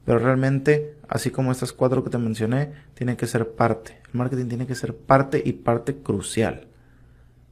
Pero 0.08 0.20
realmente, 0.20 0.96
así 1.06 1.30
como 1.30 1.52
estas 1.52 1.74
cuatro 1.74 2.02
que 2.02 2.08
te 2.08 2.16
mencioné, 2.16 2.72
tienen 2.94 3.16
que 3.16 3.26
ser 3.26 3.50
parte. 3.50 4.00
El 4.06 4.14
marketing 4.14 4.46
tiene 4.46 4.66
que 4.66 4.74
ser 4.74 4.96
parte 4.96 5.42
y 5.44 5.52
parte 5.52 5.96
crucial. 5.96 6.66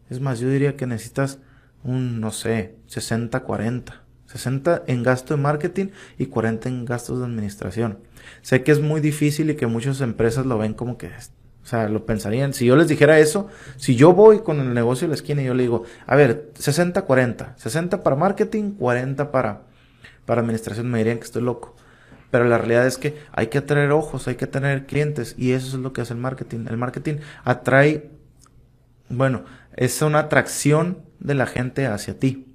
Es 0.09 0.23
más, 0.23 0.41
yo 0.41 0.49
diría 0.49 0.75
que 0.75 0.87
necesitas 0.87 1.39
un, 1.85 2.19
no 2.19 2.31
sé, 2.31 2.77
60-40. 2.89 4.01
60 4.25 4.85
en 4.87 5.03
gasto 5.03 5.37
de 5.37 5.43
marketing 5.43 5.89
y 6.17 6.27
40 6.27 6.71
en 6.71 6.87
gastos 6.87 7.19
de 7.19 7.27
administración. 7.27 7.99
Sé 8.41 8.63
que 8.63 8.73
es 8.73 8.81
muy 8.81 9.03
difícil 9.03 9.51
y 9.51 9.57
que 9.57 9.67
muchas 9.67 10.01
empresas 10.01 10.47
lo 10.47 10.57
ven 10.57 10.73
como 10.73 10.97
que 10.97 11.09
o 11.09 11.67
sea, 11.69 11.91
lo 11.91 12.07
pensarían. 12.07 12.55
Si 12.55 12.65
yo 12.65 12.75
les 12.75 12.89
dijera 12.89 13.19
eso, 13.19 13.49
si 13.77 13.97
yo 13.97 14.15
voy 14.15 14.39
con 14.39 14.61
el 14.61 14.73
negocio 14.73 15.07
de 15.07 15.11
la 15.11 15.17
esquina 15.17 15.43
y 15.43 15.45
yo 15.45 15.53
le 15.53 15.65
digo, 15.65 15.83
a 16.07 16.17
ver, 16.17 16.53
60-40, 16.55 17.55
60 17.57 18.03
para 18.03 18.17
marketing, 18.17 18.71
40 18.79 19.31
para, 19.31 19.65
para 20.25 20.41
administración, 20.41 20.91
me 20.91 20.97
dirían 20.97 21.19
que 21.19 21.25
estoy 21.25 21.43
loco. 21.43 21.77
Pero 22.37 22.51
la 22.51 22.59
realidad 22.59 22.87
es 22.87 22.99
que 22.99 23.19
hay 23.33 23.47
que 23.47 23.57
atraer 23.57 23.93
ojos, 23.93 24.29
hay 24.29 24.35
que 24.35 24.47
tener 24.47 24.85
clientes 24.85 25.35
y 25.39 25.53
eso 25.53 25.69
es 25.69 25.83
lo 25.83 25.95
que 25.95 26.03
hace 26.03 26.13
el 26.13 26.21
marketing. 26.21 26.67
El 26.69 26.77
marketing 26.77 27.15
atrae, 27.45 28.11
bueno, 29.09 29.47
es 29.75 30.03
una 30.03 30.19
atracción 30.19 30.99
de 31.19 31.33
la 31.33 31.47
gente 31.47 31.87
hacia 31.87 32.19
ti. 32.19 32.55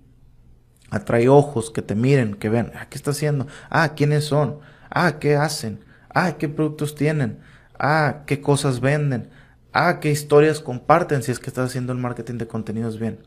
Atrae 0.91 1.29
ojos 1.29 1.71
que 1.71 1.81
te 1.81 1.95
miren, 1.95 2.35
que 2.35 2.47
vean, 2.47 2.71
ah, 2.75 2.89
¿qué 2.91 2.95
está 2.95 3.09
haciendo? 3.09 3.47
Ah, 3.71 3.95
¿quiénes 3.95 4.25
son? 4.25 4.59
Ah, 4.91 5.17
¿qué 5.17 5.35
hacen? 5.35 5.83
Ah, 6.13 6.37
¿qué 6.37 6.47
productos 6.47 6.93
tienen? 6.93 7.39
Ah, 7.79 8.21
qué 8.27 8.39
cosas 8.39 8.81
venden. 8.81 9.31
Ah, 9.73 9.99
qué 9.99 10.11
historias 10.11 10.59
comparten 10.59 11.23
si 11.23 11.31
es 11.31 11.39
que 11.39 11.47
estás 11.47 11.71
haciendo 11.71 11.91
el 11.91 11.97
marketing 11.97 12.37
de 12.37 12.45
contenidos 12.45 12.99
bien. 12.99 13.17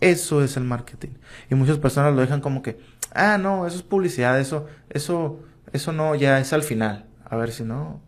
Eso 0.00 0.42
es 0.42 0.56
el 0.56 0.64
marketing. 0.64 1.10
Y 1.50 1.54
muchas 1.54 1.78
personas 1.78 2.14
lo 2.14 2.20
dejan 2.20 2.40
como 2.40 2.62
que, 2.62 2.78
ah, 3.12 3.38
no, 3.38 3.66
eso 3.66 3.76
es 3.76 3.82
publicidad, 3.82 4.38
eso, 4.38 4.66
eso, 4.90 5.40
eso 5.72 5.92
no, 5.92 6.14
ya 6.14 6.38
es 6.38 6.52
al 6.52 6.62
final. 6.62 7.06
A 7.24 7.36
ver 7.36 7.50
si 7.50 7.64
no. 7.64 8.00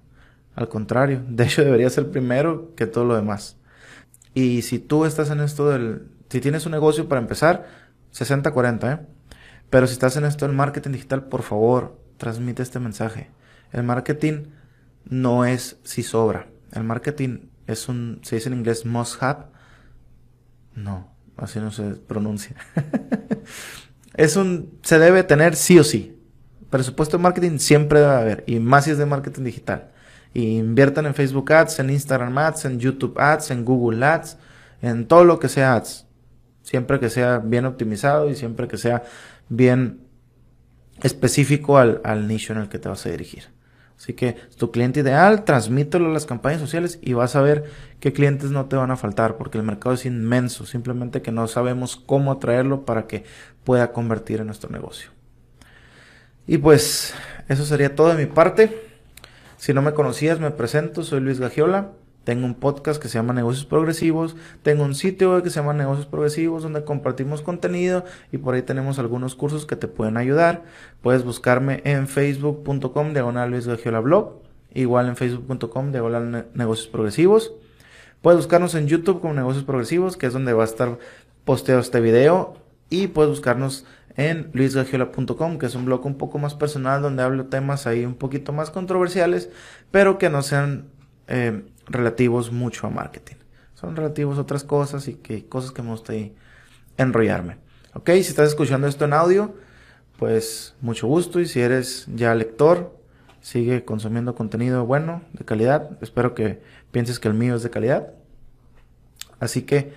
Al 0.55 0.69
contrario, 0.69 1.23
de 1.29 1.45
hecho 1.45 1.65
debería 1.65 1.91
ser 1.91 2.11
primero 2.11 2.75
que 2.75 2.87
todo 2.87 3.05
lo 3.05 3.17
demás. 3.17 3.57
Y 4.35 4.63
si 4.63 4.79
tú 4.79 5.05
estás 5.05 5.31
en 5.31 5.41
esto 5.41 5.69
del, 5.69 6.09
si 6.29 6.41
tienes 6.41 6.67
un 6.67 6.73
negocio 6.73 7.09
para 7.09 7.21
empezar, 7.21 7.67
60-40, 8.13 8.95
¿eh? 8.95 9.07
Pero 9.71 9.87
si 9.87 9.93
estás 9.93 10.17
en 10.17 10.25
esto 10.25 10.47
del 10.47 10.57
marketing 10.57 10.93
digital, 10.93 11.25
por 11.25 11.43
favor, 11.43 12.01
transmite 12.17 12.63
este 12.63 12.81
mensaje. 12.81 13.31
El 13.73 13.83
marketing 13.83 14.47
no 15.05 15.45
es 15.45 15.79
si 15.85 16.03
sobra. 16.03 16.49
El 16.73 16.85
marketing 16.85 17.49
es 17.67 17.89
un, 17.89 18.21
se 18.23 18.37
dice 18.37 18.49
en 18.49 18.57
inglés 18.57 18.87
must 18.87 19.23
have. 19.23 19.47
No, 20.75 21.11
así 21.39 21.61
no 21.61 21.71
se 21.71 21.95
pronuncia. 21.95 22.57
es 24.15 24.37
un, 24.37 24.79
se 24.83 24.99
debe 24.99 25.23
tener 25.23 25.57
sí 25.57 25.79
o 25.79 25.85
sí. 25.85 26.19
Presupuesto 26.71 27.17
de 27.17 27.23
marketing 27.23 27.59
siempre 27.59 28.01
debe 28.01 28.13
haber, 28.13 28.45
y 28.47 28.59
más 28.59 28.85
si 28.85 28.91
es 28.91 28.99
de 28.99 29.07
marketing 29.07 29.45
digital. 29.45 29.91
Y 30.35 30.59
inviertan 30.59 31.07
en 31.07 31.15
Facebook 31.15 31.51
Ads, 31.53 31.79
en 31.79 31.91
Instagram 31.91 32.37
Ads, 32.37 32.67
en 32.67 32.79
YouTube 32.79 33.19
Ads, 33.19 33.51
en 33.51 33.65
Google 33.65 34.05
Ads, 34.05 34.37
en 34.83 35.07
todo 35.07 35.25
lo 35.25 35.39
que 35.39 35.49
sea 35.49 35.75
Ads. 35.75 36.07
Siempre 36.63 37.01
que 37.01 37.09
sea 37.09 37.39
bien 37.39 37.65
optimizado 37.65 38.29
y 38.29 38.35
siempre 38.35 38.69
que 38.69 38.77
sea 38.77 39.05
bien 39.49 40.01
específico 41.03 41.79
al, 41.79 42.03
al 42.05 42.29
nicho 42.29 42.53
en 42.53 42.59
el 42.59 42.69
que 42.69 42.79
te 42.79 42.89
vas 42.91 43.07
a 43.07 43.11
dirigir. 43.11 43.45
Así 43.99 44.13
que 44.13 44.37
tu 44.57 44.71
cliente 44.71 45.01
ideal, 45.01 45.45
transmítelo 45.45 46.07
a 46.07 46.13
las 46.13 46.25
campañas 46.25 46.61
sociales 46.61 47.01
y 47.03 47.15
vas 47.15 47.35
a 47.35 47.43
ver 47.43 47.65
qué 47.99 48.13
clientes 48.13 48.51
no 48.51 48.67
te 48.67 48.77
van 48.77 48.93
a 48.93 48.97
faltar, 48.97 49.37
porque 49.37 49.59
el 49.59 49.65
mercado 49.65 49.97
es 49.97 50.07
inmenso, 50.07 50.67
simplemente 50.67 51.21
que 51.21 51.33
no 51.33 51.49
sabemos 51.49 51.97
cómo 51.97 52.31
atraerlo 52.31 52.85
para 52.85 53.09
que 53.09 53.25
pueda 53.65 53.93
convertir 53.93 54.39
en 54.39 54.47
nuestro 54.47 54.71
negocio. 54.71 55.11
Y 56.47 56.59
pues 56.59 57.13
eso 57.49 57.67
sería 57.67 57.97
todo 57.97 58.09
de 58.15 58.25
mi 58.25 58.27
parte. 58.27 58.81
Si 59.57 59.75
no 59.75 59.83
me 59.83 59.93
conocías, 59.93 60.39
me 60.39 60.53
presento, 60.53 61.03
soy 61.03 61.19
Luis 61.21 61.41
Gagiola. 61.41 61.91
Tengo 62.29 62.45
un 62.45 62.57
podcast 62.57 63.01
que 63.01 63.09
se 63.09 63.15
llama 63.15 63.33
Negocios 63.33 63.65
Progresivos. 63.65 64.37
Tengo 64.63 64.85
un 64.85 64.95
sitio 64.95 65.33
web 65.33 65.43
que 65.43 65.49
se 65.49 65.61
llama 65.61 65.73
Negocios 65.73 66.05
Progresivos 66.05 66.63
donde 66.63 66.85
compartimos 66.85 67.41
contenido 67.41 68.05
y 68.31 68.37
por 68.37 68.55
ahí 68.55 68.61
tenemos 68.61 68.99
algunos 68.99 69.35
cursos 69.35 69.65
que 69.65 69.77
te 69.77 69.89
pueden 69.89 70.19
ayudar. 70.19 70.65
Puedes 71.01 71.25
buscarme 71.25 71.81
en 71.87 72.07
facebook.com 72.07 73.15
diagonal 73.15 73.51
Luis 73.51 73.67
Gagiola 73.67 74.01
blog. 74.01 74.43
Igual 74.75 75.09
en 75.09 75.17
facebook.com 75.17 75.91
diagonal 75.91 76.49
Negocios 76.53 76.89
Progresivos. 76.89 77.55
Puedes 78.21 78.37
buscarnos 78.37 78.75
en 78.75 78.89
YouTube 78.89 79.23
como 79.23 79.33
Negocios 79.33 79.65
Progresivos, 79.65 80.19
que 80.19 80.27
es 80.27 80.35
donde 80.35 80.53
va 80.53 80.65
a 80.65 80.67
estar 80.67 80.99
posteado 81.47 81.81
este 81.81 81.99
video. 82.03 82.59
Y 82.91 83.07
puedes 83.07 83.31
buscarnos 83.31 83.87
en 84.19 84.51
luisgagiola.com, 84.53 85.59
que 85.59 85.65
es 85.65 85.75
un 85.75 85.87
blog 85.87 86.05
un 86.05 86.19
poco 86.19 86.39
más 86.39 86.55
personal 86.55 87.01
donde 87.01 87.23
hablo 87.23 87.47
temas 87.47 87.87
ahí 87.87 88.05
un 88.05 88.17
poquito 88.17 88.53
más 88.53 88.69
controversiales, 88.69 89.49
pero 89.91 90.19
que 90.19 90.29
no 90.29 90.43
sean 90.43 90.91
eh, 91.29 91.63
relativos 91.89 92.53
mucho 92.53 92.87
a 92.87 92.91
marketing. 92.91 93.37
Son 93.75 93.97
relativos 93.97 94.39
a 94.39 94.43
otras 94.43 94.65
cosas 94.65 95.09
y 95.09 95.15
que 95.15 95.49
cosas 95.49 95.73
que 95.73 95.83
me 95.83 95.91
gusta 95.91 96.13
enrollarme. 96.97 97.59
Ok, 97.95 98.11
si 98.11 98.21
estás 98.21 98.49
escuchando 98.49 98.87
esto 98.87 99.05
en 99.05 99.13
audio, 99.13 99.55
pues 100.19 100.75
mucho 100.81 101.07
gusto 101.07 101.41
y 101.41 101.47
si 101.47 101.61
eres 101.61 102.07
ya 102.15 102.35
lector, 102.35 102.97
sigue 103.41 103.85
consumiendo 103.85 104.35
contenido 104.35 104.85
bueno, 104.85 105.23
de 105.33 105.45
calidad. 105.45 105.97
Espero 106.01 106.35
que 106.35 106.61
pienses 106.91 107.19
que 107.19 107.29
el 107.29 107.35
mío 107.35 107.55
es 107.55 107.63
de 107.63 107.71
calidad. 107.71 108.13
Así 109.41 109.63
que 109.63 109.95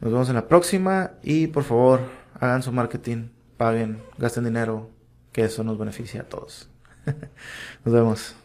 nos 0.00 0.12
vemos 0.12 0.28
en 0.28 0.34
la 0.34 0.48
próxima 0.48 1.12
y 1.22 1.46
por 1.46 1.64
favor 1.64 2.00
hagan 2.38 2.62
su 2.62 2.72
marketing, 2.72 3.28
paguen, 3.56 4.02
gasten 4.18 4.44
dinero, 4.44 4.90
que 5.32 5.44
eso 5.44 5.64
nos 5.64 5.78
beneficia 5.78 6.22
a 6.22 6.24
todos. 6.24 6.68
nos 7.84 7.94
vemos. 7.94 8.36